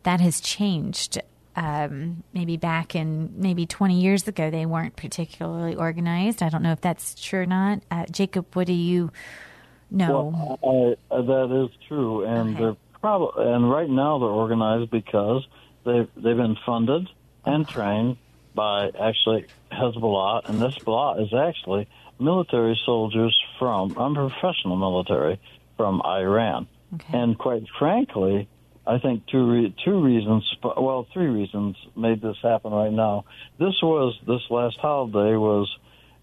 [0.03, 1.21] that has changed.
[1.57, 6.43] Um, maybe back in maybe 20 years ago, they weren't particularly organized.
[6.43, 7.81] I don't know if that's true or not.
[7.89, 9.11] Uh, Jacob, what do you
[9.89, 10.57] know?
[10.61, 15.47] Well, I, uh, that is true, and they're probably and right now they're organized because
[15.85, 17.07] they've they've been funded
[17.45, 18.17] and trained
[18.53, 21.87] by actually Hezbollah, and Hezbollah is actually
[22.19, 25.39] military soldiers from unprofessional military
[25.77, 26.67] from Iran,
[27.13, 28.47] and quite frankly.
[28.87, 33.25] I think two re- two reasons, well, three reasons made this happen right now.
[33.59, 35.67] This was this last holiday was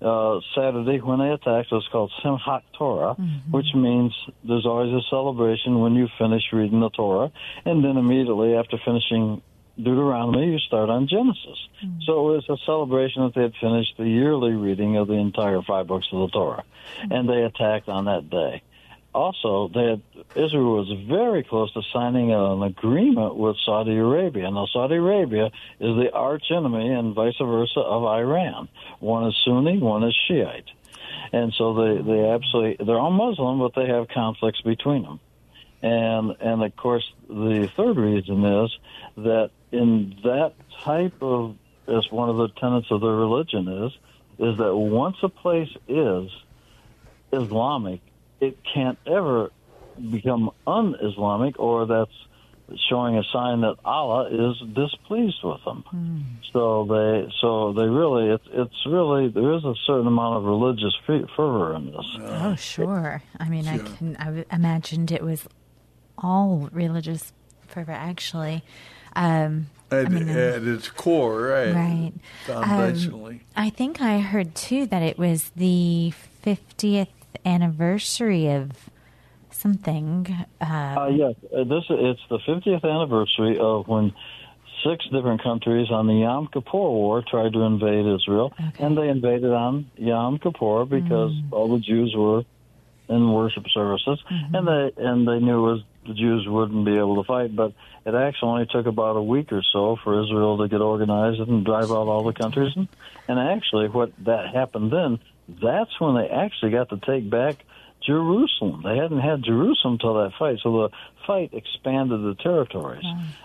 [0.00, 1.72] uh, Saturday when they attacked.
[1.72, 3.14] It was called Simchat Torah,
[3.50, 7.30] which means there's always a celebration when you finish reading the Torah,
[7.64, 9.42] and then immediately after finishing
[9.76, 11.58] Deuteronomy, you start on Genesis.
[12.06, 15.62] So it was a celebration that they had finished the yearly reading of the entire
[15.62, 16.64] five books of the Torah,
[17.10, 18.62] and they attacked on that day.
[19.14, 20.00] Also, had,
[20.34, 24.50] Israel was very close to signing an agreement with Saudi Arabia.
[24.50, 25.46] Now, Saudi Arabia
[25.80, 28.68] is the arch enemy and vice versa of Iran.
[29.00, 30.70] One is Sunni, one is Shiite.
[31.32, 35.20] And so they, they absolutely, they're all Muslim, but they have conflicts between them.
[35.82, 38.78] And, and of course, the third reason is
[39.16, 40.54] that in that
[40.84, 41.56] type of,
[41.88, 43.92] as one of the tenets of their religion is,
[44.38, 46.30] is that once a place is
[47.32, 48.00] Islamic,
[48.42, 49.50] it can't ever
[50.10, 52.10] become un-Islamic or that's
[52.88, 56.38] showing a sign that Allah is displeased with them.
[56.52, 60.94] So they, so they really, it's it's really there is a certain amount of religious
[61.06, 62.06] fervor in this.
[62.20, 63.22] Oh, sure.
[63.38, 64.16] I mean, I can.
[64.16, 65.46] I w- imagined it was
[66.18, 67.32] all religious
[67.68, 68.62] fervor Actually,
[69.16, 71.74] um, At, I mean, at its core, right?
[71.74, 72.12] right.
[72.46, 73.34] Foundationally.
[73.34, 76.12] Um, I think I heard too that it was the
[76.44, 77.08] 50th
[77.44, 78.90] anniversary of
[79.50, 80.26] something.
[80.60, 84.12] Uh, Uh, yes, uh, this it's the 50th anniversary of when
[84.84, 89.52] six different countries on the Yom Kippur War tried to invade Israel, and they invaded
[89.52, 92.42] on Yom Kippur because all the Jews were
[93.08, 94.18] in worship services,
[94.54, 97.54] and they and they knew was the Jews wouldn't be able to fight.
[97.54, 97.72] But
[98.04, 101.64] it actually only took about a week or so for Israel to get organized and
[101.64, 102.88] drive out all the countries, and,
[103.28, 105.20] and actually, what that happened then,
[105.60, 107.64] that's when they actually got to take back
[108.06, 108.82] Jerusalem.
[108.84, 110.88] They hadn't had Jerusalem till that fight, so the
[111.26, 113.04] fight expanded the territories.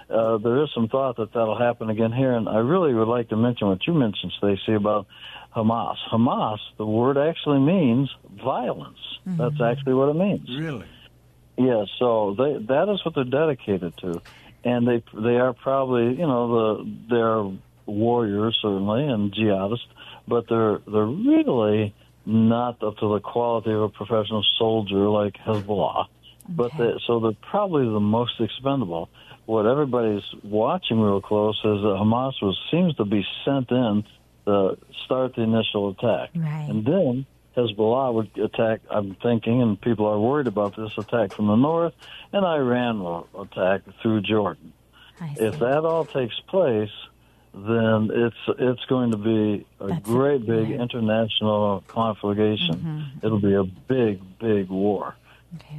[0.10, 3.30] Uh, there is some thought that that'll happen again here, and I really would like
[3.30, 5.06] to mention what you mentioned, Stacy, about
[5.56, 5.98] Hamas.
[6.12, 8.10] Hamas, the word actually means
[8.44, 9.00] violence.
[9.26, 10.50] That's actually what it means.
[10.50, 10.86] Really?
[11.58, 14.22] Yeah, so they that is what they're dedicated to,
[14.64, 16.48] and they they are probably you know
[16.78, 17.58] the they're
[17.88, 19.88] warriors certainly and jihadists,
[20.28, 26.08] but they're they're really not up to the quality of a professional soldier like Hezbollah.
[26.50, 29.10] But they, so they're probably the most expendable.
[29.46, 34.04] What everybody's watching real close is that Hamas was seems to be sent in
[34.46, 36.68] to start the initial attack, Right.
[36.70, 37.26] and then
[37.56, 38.82] Hezbollah would attack.
[38.90, 41.94] I'm thinking, and people are worried about this attack from the north,
[42.32, 44.74] and Iran will attack through Jordan.
[45.38, 46.92] If that all takes place,
[47.66, 53.12] then it's it's going to be a great big international conflagration.
[53.24, 55.16] It'll be a big, big war.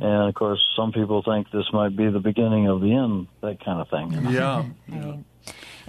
[0.01, 3.63] And of course, some people think this might be the beginning of the end, that
[3.65, 4.13] kind of thing.
[4.33, 4.65] Yeah.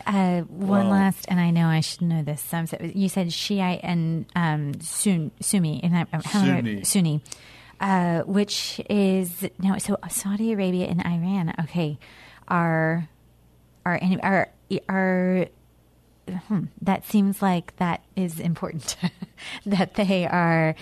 [0.07, 0.91] Uh, one Wow.
[0.91, 2.41] last, and I know I should know this.
[2.41, 6.83] So you said Shiite and um, Sun, Sunni, and I, how Sunni.
[6.85, 7.21] Sunni,
[7.81, 9.77] uh, which is no.
[9.77, 11.97] So Saudi Arabia and Iran, okay,
[12.47, 13.09] are
[13.85, 14.47] are any are
[14.87, 15.47] are.
[16.47, 18.95] Hmm, that seems like that is important.
[19.65, 20.75] that they are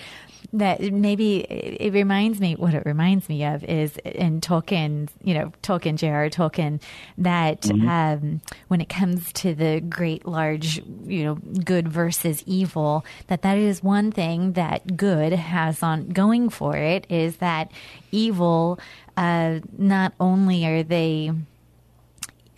[0.54, 5.52] that maybe it reminds me what it reminds me of is in Tolkien, you know,
[5.62, 6.30] Tolkien, J.R.
[6.30, 6.82] Tolkien,
[7.18, 7.90] that Mhm.
[7.90, 13.58] um, when it comes to the great, large, you know, good versus evil, that that
[13.58, 17.70] is one thing that good has on going for it is that
[18.12, 18.80] evil,
[19.18, 21.32] uh, not only are they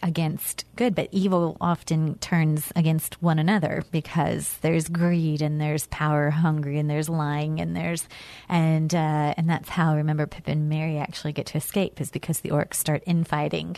[0.01, 6.29] against good, but evil often turns against one another because there's greed and there's power
[6.29, 8.07] hungry and there's lying and there's
[8.47, 12.39] and uh, and that's how remember Pip and Merry actually get to escape is because
[12.39, 13.77] the orcs start infighting.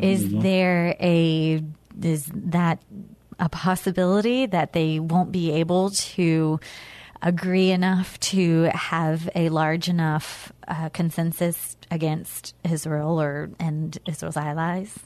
[0.00, 0.42] Is Mhm.
[0.42, 1.62] there a
[2.00, 2.80] is that
[3.38, 6.60] a possibility that they won't be able to
[7.22, 14.98] agree enough to have a large enough uh, consensus against Israel or and Israel's allies?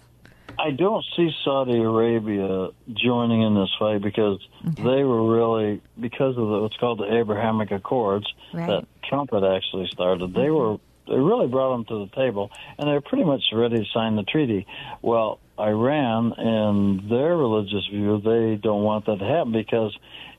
[0.67, 4.39] I don't see Saudi Arabia joining in this fight because
[4.77, 8.67] they were really because of the, what's called the Abrahamic Accords Right.
[8.67, 10.35] that Trump had actually started.
[10.35, 13.85] They were they really brought them to the table, and they're pretty much ready to
[13.93, 14.67] sign the treaty.
[15.03, 19.97] Well, Iran and their religious view, they don't want that to happen because,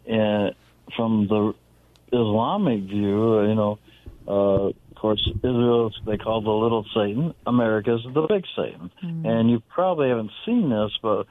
[0.09, 0.51] uh,
[0.95, 1.53] from the
[2.13, 3.79] Islamic view, you know,
[4.27, 4.71] uh,
[5.01, 7.33] course, Israel they call the little Satan.
[7.45, 11.25] America's the big Satan, and you probably haven't seen this, but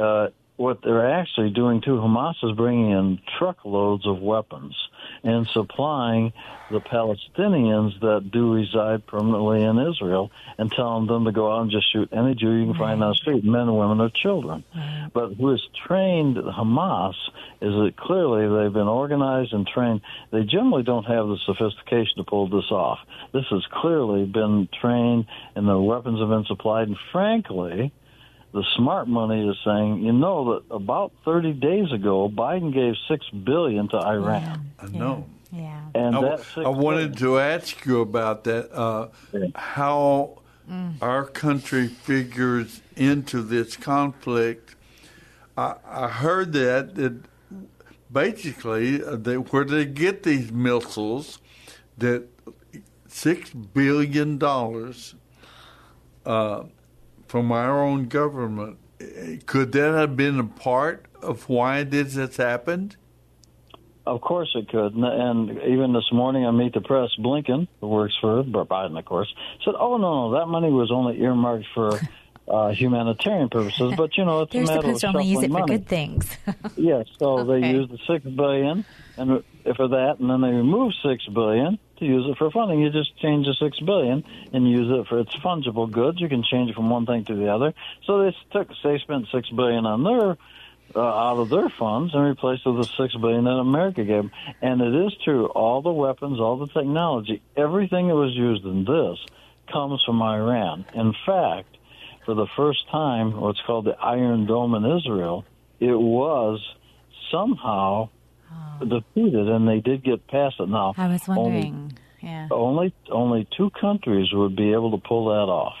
[0.00, 4.76] uh, what they're actually doing to Hamas is bringing in truckloads of weapons
[5.24, 6.32] and supplying
[6.70, 11.70] the Palestinians that do reside permanently in Israel and telling them to go out and
[11.70, 14.64] just shoot any Jew you can find on the street, men, women, or children.
[15.12, 17.14] But who has trained Hamas
[17.60, 20.02] is that clearly they've been organized and trained.
[20.30, 22.98] They generally don't have the sophistication to pull this off.
[23.32, 26.88] This has clearly been trained and the weapons have been supplied.
[26.88, 27.92] And frankly,
[28.54, 33.28] the smart money is saying, you know, that about 30 days ago, Biden gave six
[33.30, 34.70] billion to Iran.
[34.78, 35.26] I know.
[35.52, 35.80] Yeah.
[35.92, 38.72] And I, that I wanted to ask you about that.
[38.72, 39.08] Uh,
[39.56, 40.38] How
[41.02, 44.76] our country figures into this conflict.
[45.58, 47.24] I, I heard that that
[48.10, 51.40] basically uh, they, where they get these missiles,
[51.98, 52.28] that
[53.08, 55.16] six billion dollars
[56.24, 56.64] uh,
[57.34, 58.78] from our own government.
[59.46, 62.94] Could that have been a part of why this has happened?
[64.06, 64.94] Of course it could.
[64.94, 69.04] And, and even this morning on Meet the Press, Blinken, who works for Biden, of
[69.04, 71.98] course, said, oh, no, no, that money was only earmarked for
[72.46, 73.94] uh, humanitarian purposes.
[73.96, 75.88] But you know, it's They're a matter supposed to only use it shuffling for good
[75.88, 76.36] things.
[76.76, 78.84] Yes, so they used use the six billion
[79.16, 79.44] and
[79.76, 82.80] for that, and then they remove six billion to use it for funding.
[82.80, 86.20] You just change the six billion and use it for its fungible goods.
[86.20, 87.74] You can change it from one thing to the other.
[88.06, 90.36] So they took, they spent six billion on their
[90.96, 94.22] uh, out of their funds and replaced it with the six billion that America gave
[94.22, 94.30] them.
[94.60, 98.84] And it is true, all the weapons, all the technology, everything that was used in
[98.84, 99.18] this
[99.72, 100.84] comes from Iran.
[100.94, 101.76] In fact,
[102.24, 105.44] for the first time, what's called the Iron Dome in Israel,
[105.80, 106.60] it was
[107.30, 108.10] somehow
[108.80, 108.84] Oh.
[108.84, 110.68] defeated, and they did get past it.
[110.68, 111.92] Now, I was only- wondering.
[112.20, 112.48] yeah.
[112.50, 115.76] only only two countries would be able to pull that off,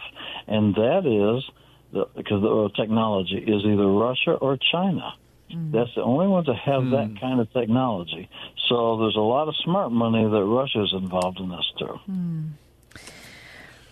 [0.46, 1.44] and that is
[1.92, 5.14] the, because the technology is either Russia or China.
[5.50, 5.72] Mm.
[5.72, 7.20] That's the only ones that have that mm.
[7.20, 8.28] kind of technology.
[8.68, 11.98] So there's a lot of smart money that Russia's involved in this too.
[12.06, 12.42] Hmm.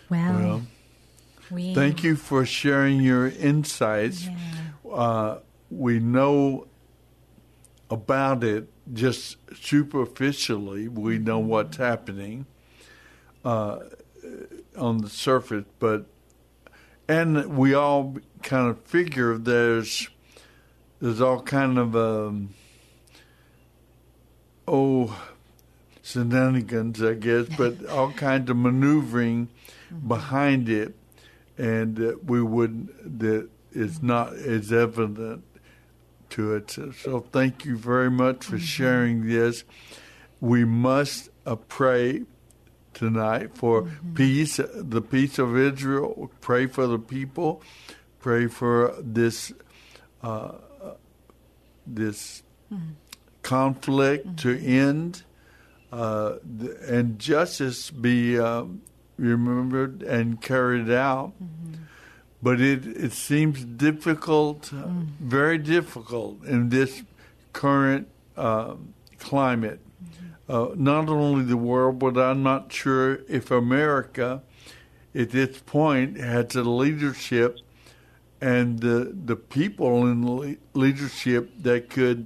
[0.09, 0.61] Well, Well,
[1.51, 4.27] we Thank you for sharing your insights.
[4.89, 6.67] Uh, we know
[7.89, 10.87] about it just superficially.
[10.87, 12.45] We know what's happening
[13.45, 13.79] uh,
[14.77, 16.05] on the surface, but
[17.07, 20.09] and we all kind of figure there's
[20.99, 22.53] there's all kind of um,
[24.67, 25.17] oh
[26.01, 29.49] shenanigans, I guess, but all kinds of maneuvering
[30.07, 30.95] behind it,
[31.57, 35.43] and that we would that is not as evident
[36.33, 36.71] to it.
[36.71, 39.63] So, so thank you very much for sharing this.
[40.39, 42.23] We must uh, pray
[42.93, 46.31] tonight for peace, the peace of Israel.
[46.41, 47.61] Pray for the people.
[48.19, 49.51] Pray for this
[50.21, 50.53] uh,
[51.85, 52.43] this
[53.41, 55.23] conflict to end
[55.91, 56.37] uh,
[56.87, 58.81] and justice be um,
[59.17, 61.33] remembered and carried out.
[62.43, 64.87] But it, it seems difficult, uh,
[65.19, 67.03] very difficult in this
[67.53, 69.79] current um climate.
[70.49, 74.41] Uh, not only the world, but I'm not sure if America
[75.15, 77.59] at this point has the leadership
[78.41, 82.25] and the the people in le- leadership that could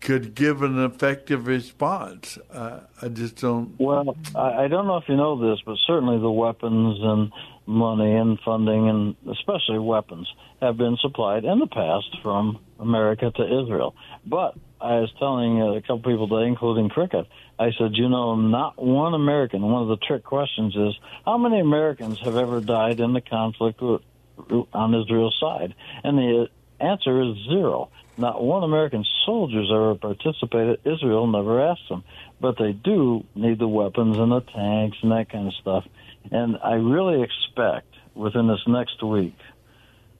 [0.00, 2.38] could give an effective response.
[2.52, 3.74] Uh, I just don't.
[3.80, 7.32] Well, I, I don't know if you know this, but certainly the weapons and
[7.66, 13.62] money and funding, and especially weapons, have been supplied in the past from America to
[13.62, 13.94] Israel.
[14.24, 17.26] But I was telling a couple people today, including Cricket,
[17.58, 19.62] I said, you know, not one American.
[19.62, 20.94] One of the trick questions is,
[21.24, 25.74] how many Americans have ever died in the conflict on Israel's side?
[26.04, 26.48] And the
[26.78, 27.90] answer is zero.
[28.18, 30.80] Not one American soldier's ever participated.
[30.84, 32.04] Israel never asked them,
[32.40, 35.84] but they do need the weapons and the tanks and that kind of stuff.
[36.30, 39.36] And I really expect within this next week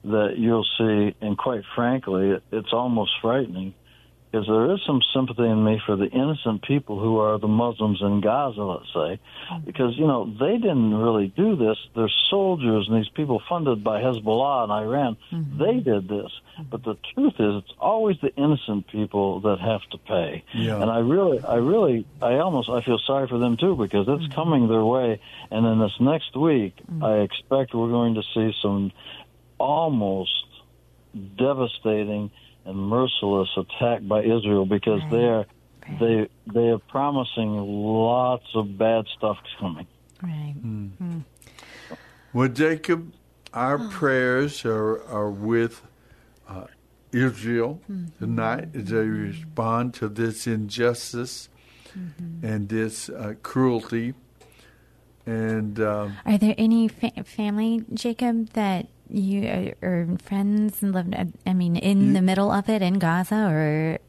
[0.03, 3.73] that you'll see, and quite frankly, it's almost frightening,
[4.37, 7.99] because there is some sympathy in me for the innocent people who are the Muslims
[8.01, 9.19] in Gaza, let's say,
[9.65, 11.77] because, you know, they didn't really do this.
[11.95, 15.17] They're soldiers and these people funded by Hezbollah and Iran.
[15.31, 15.63] Mm-hmm.
[15.63, 16.31] They did this.
[16.69, 20.43] But the truth is, it's always the innocent people that have to pay.
[20.53, 20.81] Yeah.
[20.81, 24.23] And I really, I really, I almost, I feel sorry for them too because it's
[24.23, 24.33] mm-hmm.
[24.33, 25.19] coming their way.
[25.49, 27.03] And in this next week, mm-hmm.
[27.03, 28.91] I expect we're going to see some
[29.57, 30.45] almost
[31.37, 32.29] devastating
[32.67, 35.45] and merciless attack by Israel because they are
[35.99, 39.87] they they are promising lots of bad stuff coming.
[40.21, 40.55] Right.
[42.33, 43.13] Well, Jacob,
[43.53, 45.81] our prayers are, are with
[46.47, 46.65] uh,
[47.11, 47.81] Israel
[48.19, 51.49] tonight as they respond to this injustice
[52.43, 54.13] and this uh, cruelty.
[55.25, 61.13] And um, Are there any fa- family, Jacob, that you or, or friends and live?
[61.13, 63.99] Uh, I mean, in the middle of it in Gaza, or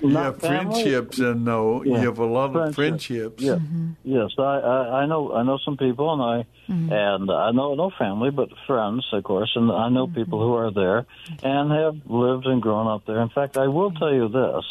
[0.00, 0.82] you Not have family?
[0.82, 3.38] friendships, and no, you have a lot of Friendship.
[3.38, 3.42] friendships.
[3.42, 3.92] Yes, mm-hmm.
[4.04, 4.30] yes.
[4.38, 6.36] I, I I know I know some people, and I
[6.70, 6.92] mm-hmm.
[6.92, 10.14] and I know no family, but friends, of course, and I know mm-hmm.
[10.14, 11.06] people who are there
[11.42, 13.20] and have lived and grown up there.
[13.20, 14.64] In fact, I will tell you this: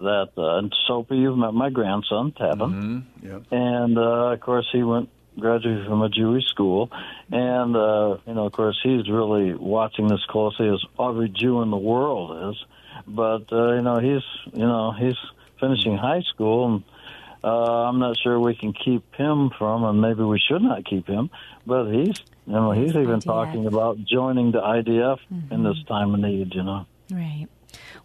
[0.00, 3.40] that uh, and Sophie, you've met my grandson, Tavin, Yeah.
[3.50, 5.08] and uh, of course he went
[5.38, 6.90] graduated from a Jewish school,
[7.30, 11.70] and uh, you know, of course, he's really watching this closely as every Jew in
[11.70, 12.64] the world is.
[13.06, 14.22] But uh, you know, he's
[14.52, 15.16] you know he's
[15.58, 16.84] finishing high school, and
[17.44, 21.06] uh, I'm not sure we can keep him from, and maybe we should not keep
[21.06, 21.30] him.
[21.66, 22.16] But he's
[22.46, 23.24] you know he's even IDF.
[23.24, 25.18] talking about joining the IDF
[25.50, 26.54] in this time of need.
[26.54, 26.86] You know.
[27.10, 27.46] right?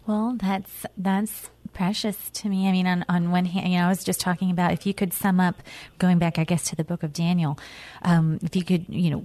[0.06, 2.68] Well, that's that's precious to me.
[2.68, 4.94] I mean, on on one hand, you know, I was just talking about if you
[4.94, 5.62] could sum up,
[5.98, 7.58] going back, I guess, to the book of Daniel,
[8.02, 9.24] um, if you could, you know,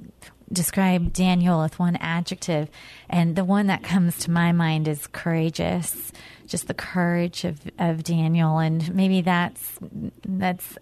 [0.51, 2.69] describe Daniel with one adjective,
[3.09, 6.11] and the one that comes to my mind is courageous.
[6.45, 9.79] Just the courage of, of Daniel, and maybe that's
[10.27, 10.77] that's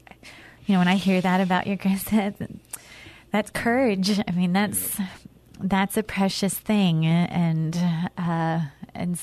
[0.65, 2.05] you know when I hear that about your guys,
[3.31, 4.19] that's courage.
[4.27, 4.99] I mean that's
[5.59, 7.77] that's a precious thing, and
[8.17, 8.61] uh,
[8.93, 9.19] and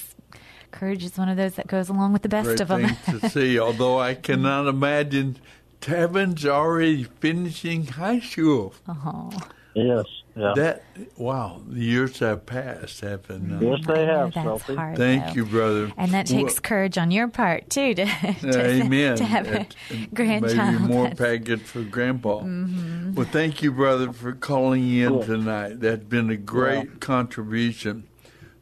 [0.70, 2.86] courage is one of those that goes along with the best Great of them.
[2.88, 3.58] thing to see.
[3.58, 5.36] Although I cannot imagine
[5.80, 8.74] Tavin's already finishing high school.
[8.88, 9.30] Oh.
[9.74, 10.06] Yes.
[10.34, 10.52] Yeah.
[10.54, 10.82] That
[11.16, 13.66] wow, the years have passed, haven't they?
[13.66, 14.74] Yes, they have, That's Sophie.
[14.76, 15.32] hard, Thank though.
[15.32, 15.92] you, brother.
[15.96, 19.16] And that takes courage on your part too to, Well, to, amen.
[19.16, 20.80] to have a And- and grandchild.
[20.82, 22.40] Maybe more That's- package for Grandpa.
[22.42, 23.14] Mhm.
[23.14, 25.24] Well, thank you, brother, for calling in Cool.
[25.24, 25.80] tonight.
[25.80, 28.04] That's been a great contribution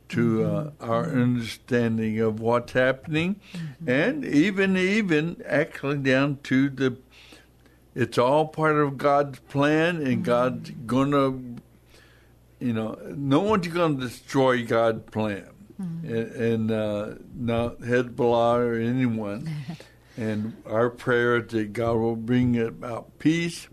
[0.08, 3.40] to uh, our understanding of what's happening,
[3.86, 6.96] and even even actually down to the.
[7.94, 11.38] It's all part of God's plan, and God's gonna,
[12.58, 15.48] you know, no one's gonna destroy God's plan,
[15.78, 19.50] and, and uh, not Hezbollah or anyone.
[20.16, 23.68] and our prayer is that God will bring about peace,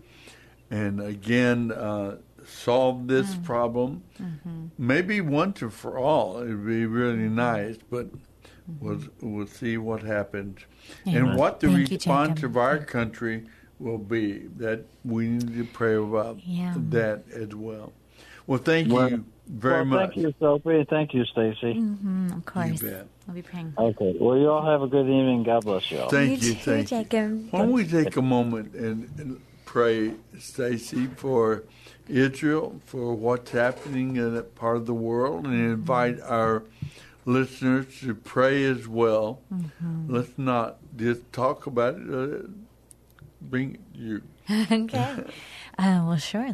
[0.70, 2.16] and again uh,
[2.54, 3.44] solve this mm.
[3.44, 4.66] problem, mm-hmm.
[4.78, 6.38] maybe once and for all.
[6.38, 7.34] It'd be really mm-hmm.
[7.36, 8.86] nice, but mm-hmm.
[8.86, 10.60] we'll we'll see what happens,
[11.04, 11.18] Yeah.
[11.18, 12.50] and what the Thank response Jacob.
[12.50, 13.46] of our country
[13.78, 14.48] will be.
[14.56, 16.74] That we need to pray about Yeah.
[16.90, 17.92] that as well.
[18.46, 20.14] Well, thank Well- you very well, much.
[20.14, 20.86] Thank you, Sophie.
[20.88, 21.74] Thank you, Stacy.
[21.74, 22.80] Mhm, of course.
[22.80, 23.06] bet.
[23.28, 23.74] I'll be praying.
[23.76, 24.16] Okay.
[24.18, 25.42] Well, you all have a good evening.
[25.42, 26.08] God bless you all.
[26.08, 26.98] Thank You you, too, thank you.
[26.98, 27.48] Jacob.
[27.50, 29.40] Why don't we take a moment and, and
[29.74, 31.64] pray, Stacy, for
[32.08, 36.62] Israel, for what's happening in that part of the world, and invite our
[37.24, 39.40] listeners to pray as well.
[40.06, 42.08] Let's not just talk about it.
[42.08, 42.46] Uh,
[43.40, 44.22] bring you.
[44.70, 45.24] okay.
[45.76, 46.50] Uh, well, sure.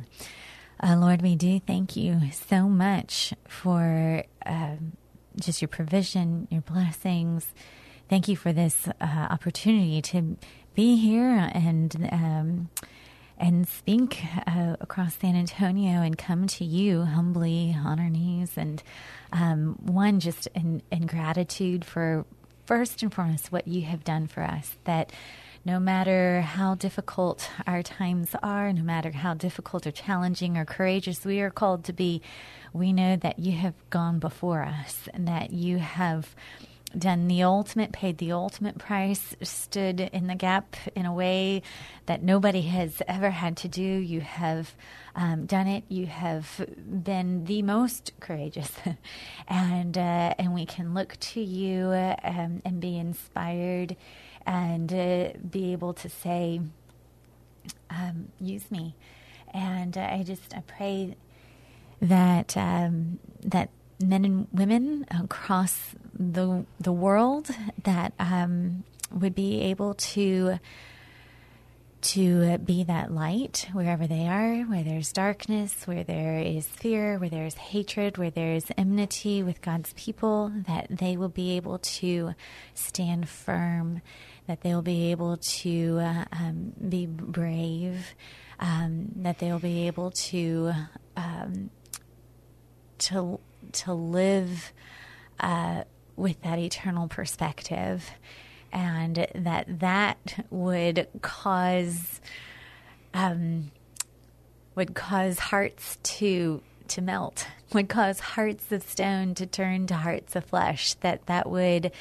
[0.83, 4.93] Uh, Lord, we do thank you so much for um,
[5.39, 7.53] just your provision, your blessings.
[8.09, 10.39] Thank you for this uh, opportunity to
[10.75, 12.71] be here and um,
[13.41, 18.53] and speak uh, across San Antonio and come to you humbly on our knees.
[18.57, 18.83] And
[19.33, 22.27] um, one just in, in gratitude for
[22.67, 25.11] first and foremost what you have done for us that
[25.65, 31.25] no matter how difficult our times are, no matter how difficult or challenging or courageous
[31.25, 32.23] we are called to be,
[32.73, 36.35] we know that you have gone before us and that you have
[36.97, 41.63] done the ultimate, paid the ultimate price, stood in the gap in a way
[42.07, 43.83] that nobody has ever had to do.
[43.83, 44.75] You have
[45.15, 45.85] um, done it.
[45.89, 48.73] You have been the most courageous,
[49.49, 51.87] and uh, and we can look to you
[52.25, 53.97] um, and be inspired,
[54.47, 56.61] and uh, be able to say,
[57.91, 58.95] um, "Use me."
[59.53, 61.17] And uh, I just I pray
[62.01, 63.71] that um, that
[64.03, 67.51] men and women across the the world
[67.85, 70.59] that um, would be able to
[72.01, 77.29] to be that light wherever they are, where there's darkness, where there is fear, where
[77.29, 82.33] there's hatred, where there's enmity with God's people, that they will be able to
[82.75, 84.01] stand firm,
[84.47, 88.15] that they'll be able to uh, um, be brave,
[88.59, 90.73] um, that they'll be able to
[91.17, 91.71] um,
[92.99, 93.41] to
[93.75, 94.73] to live
[95.39, 95.85] uh,
[96.17, 98.11] with that eternal perspective,
[98.73, 102.21] and that that would cause
[103.15, 103.71] um,
[104.75, 110.37] would cause hearts to to melt, would cause hearts of stone to turn to hearts
[110.37, 110.95] of flesh.
[110.95, 111.93] That that would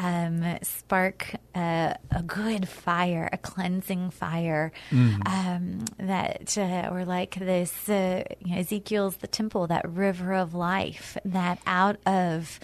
[0.00, 4.72] um, spark a, a good fire, a cleansing fire.
[4.90, 5.28] Mm.
[5.28, 10.54] Um, that uh, or like this, uh, you know, Ezekiel's the temple, that river of
[10.54, 12.58] life, that out of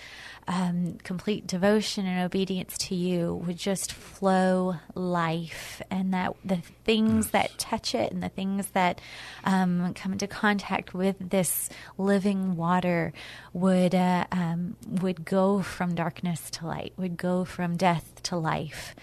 [0.49, 7.31] um, complete devotion and obedience to you would just flow life, and that the things
[7.31, 9.01] that touch it and the things that
[9.45, 11.69] um, come into contact with this
[11.99, 13.13] living water
[13.53, 18.95] would uh, um, would go from darkness to light, would go from death to life.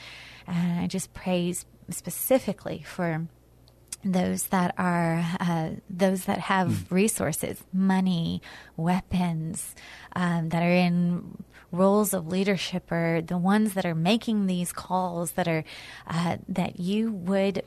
[0.48, 3.28] And I just praise specifically for
[4.04, 8.42] those that are uh, those that have resources, money,
[8.78, 9.76] weapons,
[10.16, 15.32] um, that are in roles of leadership, or the ones that are making these calls
[15.32, 15.64] that are
[16.08, 17.64] uh, that you would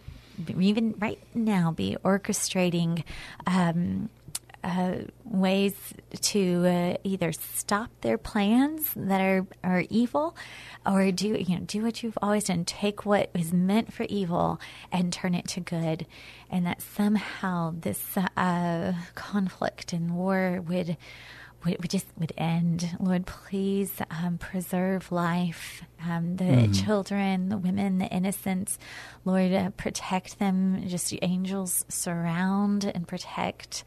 [0.59, 3.03] even right now be orchestrating.
[3.47, 4.11] Um,
[4.67, 5.75] uh, ways
[6.21, 10.37] to uh, either stop their plans that are, are evil,
[10.85, 12.65] or do you know do what you've always done.
[12.65, 14.61] Take what is meant for evil
[14.91, 16.05] and turn it to good,
[16.51, 20.97] and that somehow this uh, conflict and war would
[21.75, 22.97] would just would end.
[23.01, 26.85] Lord, please um, preserve life, um, the Mhm.
[26.85, 28.79] children, the women, the innocents.
[29.25, 30.87] Lord, uh, protect them.
[30.89, 33.85] Just angels surround and protect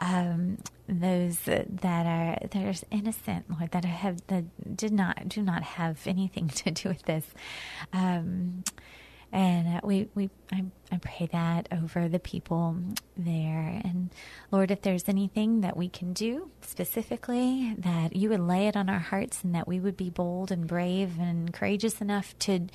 [0.00, 0.58] um,
[0.88, 6.06] those that are that are innocent, Lord, that have that did not do not have
[6.06, 7.26] anything to do with this.
[7.92, 8.64] Um,
[9.32, 12.76] and uh, we, we I, I pray that over the people
[13.16, 13.80] there.
[13.84, 14.10] And
[14.50, 18.88] Lord, if there's anything that we can do specifically, that you would lay it on
[18.88, 22.66] our hearts and that we would be bold and brave and courageous enough to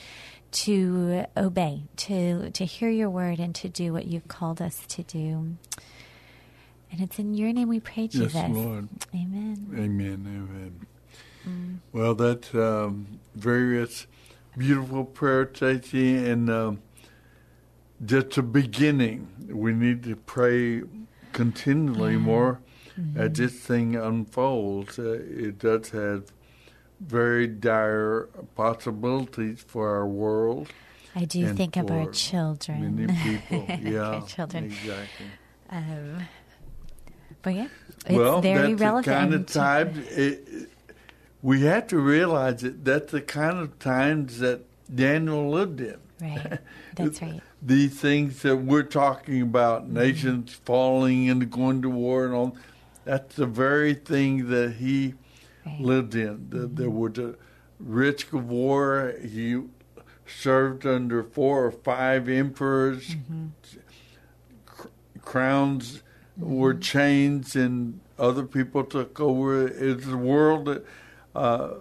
[0.52, 5.04] to obey, to to hear your word and to do what you've called us to
[5.04, 5.56] do.
[6.92, 8.50] And it's in your name we pray, Yes, Jesus.
[8.50, 8.88] Lord.
[9.14, 9.68] Amen.
[9.74, 10.26] Amen.
[10.26, 10.86] Amen.
[11.48, 11.78] Mm.
[11.92, 14.08] Well, that um, various
[14.58, 16.82] beautiful prayer, Tracy, and um,
[18.06, 19.28] just a beginning.
[19.50, 20.82] We need to pray
[21.34, 22.20] continually Yeah.
[22.20, 22.60] more
[23.16, 24.98] as this thing unfolds.
[25.00, 26.32] Uh, it does have
[27.00, 30.70] very dire possibilities for our world.
[31.18, 32.96] I do think of our children.
[32.96, 34.66] Many people, yeah, Our children.
[34.66, 35.26] exactly.
[35.70, 36.24] Um,
[37.42, 37.68] but yeah,
[38.06, 39.06] it's well, very that's relevant.
[39.06, 40.70] kind of time it-
[41.46, 44.62] we have to realize that that's the kind of times that
[44.94, 46.00] Daniel lived in.
[46.20, 46.58] Right.
[46.96, 47.40] That's right.
[47.62, 49.94] These things that we're talking about, mm-hmm.
[49.94, 52.58] nations falling and going to war and all,
[53.04, 55.14] that's the very thing that he
[55.80, 56.48] lived in.
[56.50, 56.76] The, mm-hmm.
[56.76, 57.36] There was a
[57.80, 59.14] risk of war.
[59.22, 59.62] He
[60.26, 63.16] served under four or five emperors.
[64.66, 64.88] Cr-
[65.22, 66.02] crowns
[66.38, 69.68] were changed and other people took over.
[69.68, 70.86] It's a world that
[71.36, 71.76] uh,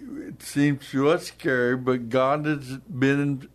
[0.00, 3.48] it seems to us scary, but God has been in,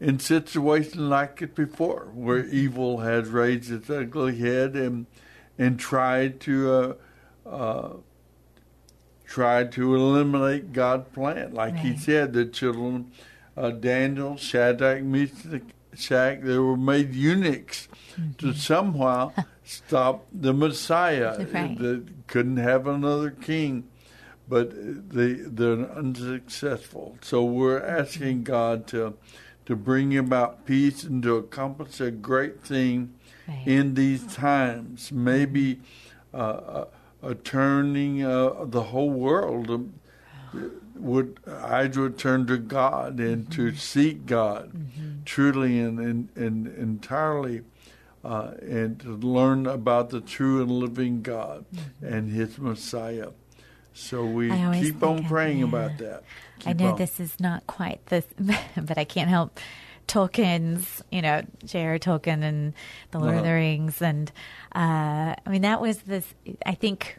[0.00, 5.06] in situations like it before, where evil has raised its ugly head and
[5.58, 7.90] and tried to uh, uh,
[9.26, 11.52] tried to eliminate God's plan.
[11.52, 13.12] Like He said, the children
[13.56, 17.88] uh, Daniel, Shadrach, Meshach, they were made eunuchs
[18.38, 19.32] to somehow
[19.64, 21.46] stop the Messiah.
[21.52, 21.78] Right.
[21.78, 23.88] That couldn't have another king
[24.52, 24.68] but
[25.08, 27.16] they they're unsuccessful.
[27.22, 29.14] So we're asking God to
[29.64, 33.14] to bring about peace and to accomplish a great thing
[33.64, 35.10] in these times.
[35.10, 35.80] Maybe
[36.34, 36.84] uh,
[37.22, 39.94] a, a turning uh, the whole world um,
[40.96, 44.70] would I would turn to God and to seek God
[45.24, 47.62] truly and, and, and entirely.
[48.24, 51.64] Uh, and to learn about the true and living God
[52.00, 53.30] and His Messiah.
[53.94, 54.50] So we
[54.80, 55.64] keep on praying yeah.
[55.64, 56.24] about that.
[56.64, 56.96] I know on.
[56.98, 58.24] this is not quite this,
[58.76, 59.58] but I can't help
[60.08, 61.98] Tolkien's, you know, J.R.
[61.98, 62.74] Tolkien and
[63.10, 63.46] the Lord of Uh-huh.
[63.46, 64.30] the Rings, and
[64.74, 66.26] uh, I mean that was this.
[66.66, 67.18] I think,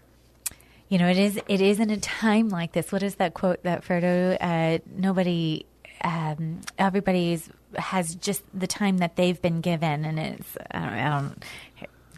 [0.89, 1.39] you know, it is.
[1.47, 2.91] It is in a time like this.
[2.91, 4.37] What is that quote that Frodo?
[4.39, 5.65] Uh, nobody,
[6.03, 10.57] um, everybody's has just the time that they've been given, and it's.
[10.71, 10.93] I don't.
[10.95, 11.43] I don't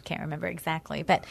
[0.04, 1.24] can't remember exactly, but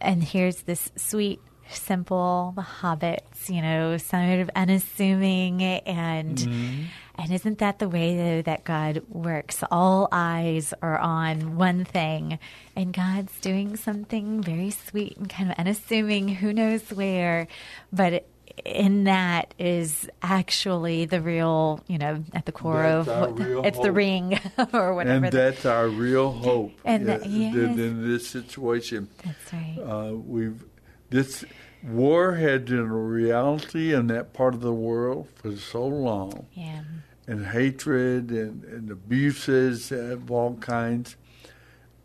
[0.00, 1.40] and here's this sweet
[1.70, 6.84] simple the hobbits you know sort of unassuming and Mhm.
[7.18, 12.38] and isn't that the way though that god works all eyes are on one thing
[12.74, 17.46] and god's doing something very sweet and kind of unassuming who knows where
[17.92, 18.26] but
[18.64, 23.62] in that is actually the real you know at the core That's of what the-
[23.62, 24.38] it's the ring
[24.72, 26.72] or whatever And the- that's our real hope.
[26.84, 27.54] And that- yes.
[27.54, 29.78] in this situation, That's right.
[29.78, 30.64] Uh, we've
[31.10, 31.44] this
[31.82, 36.46] war had been a reality in that part of the world for so long.
[36.54, 36.82] Yeah.
[37.28, 41.16] And hatred and, and abuses of all kinds.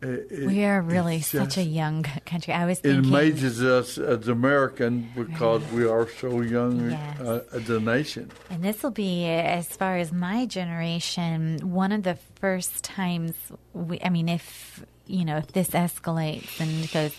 [0.00, 2.52] It- it- we are really such a young country.
[2.52, 7.20] I was It thinking, amazes us as Americans because we are so young Yes.
[7.20, 8.30] uh, as a nation.
[8.50, 13.34] and this will be, as far as my generation, one of the first times.
[13.74, 17.14] We, I mean, if you know, if this escalates and goes,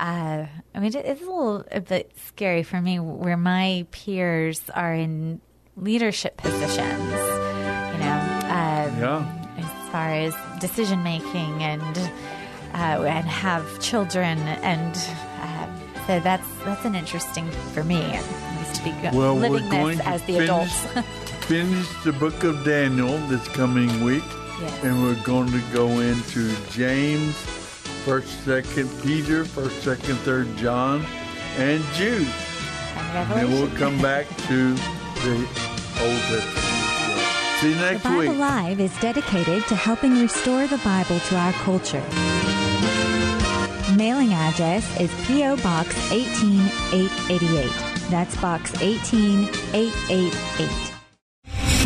[0.00, 4.92] uh, I mean, it's a little a bit scary for me where my peers are
[4.94, 5.40] in
[5.76, 7.10] leadership positions.
[7.10, 8.18] You know,
[8.50, 9.44] um, Yeah.
[9.58, 11.96] as far as decision making and
[12.74, 14.94] uh, and have children, and
[15.40, 15.66] uh,
[16.06, 18.18] so that's that's an interesting for me.
[18.74, 20.86] To be go- Well, living we're going this to as the finish, adults.
[21.46, 24.24] finish the book of Daniel this coming week,
[24.60, 24.84] Yes.
[24.84, 27.34] and we're going to go into James
[28.06, 31.04] First, Second Peter, First, Second, Third John,
[31.56, 32.28] and Jude.
[33.02, 35.48] And we'll come back to the
[36.00, 36.62] Old Testament.
[37.58, 38.38] See you The Bible week.
[38.38, 42.04] Live is dedicated to helping restore the Bible to our culture.
[43.96, 45.56] Mailing address is P.O.
[45.56, 47.72] Box 18888.
[48.08, 50.95] That's Box 18888.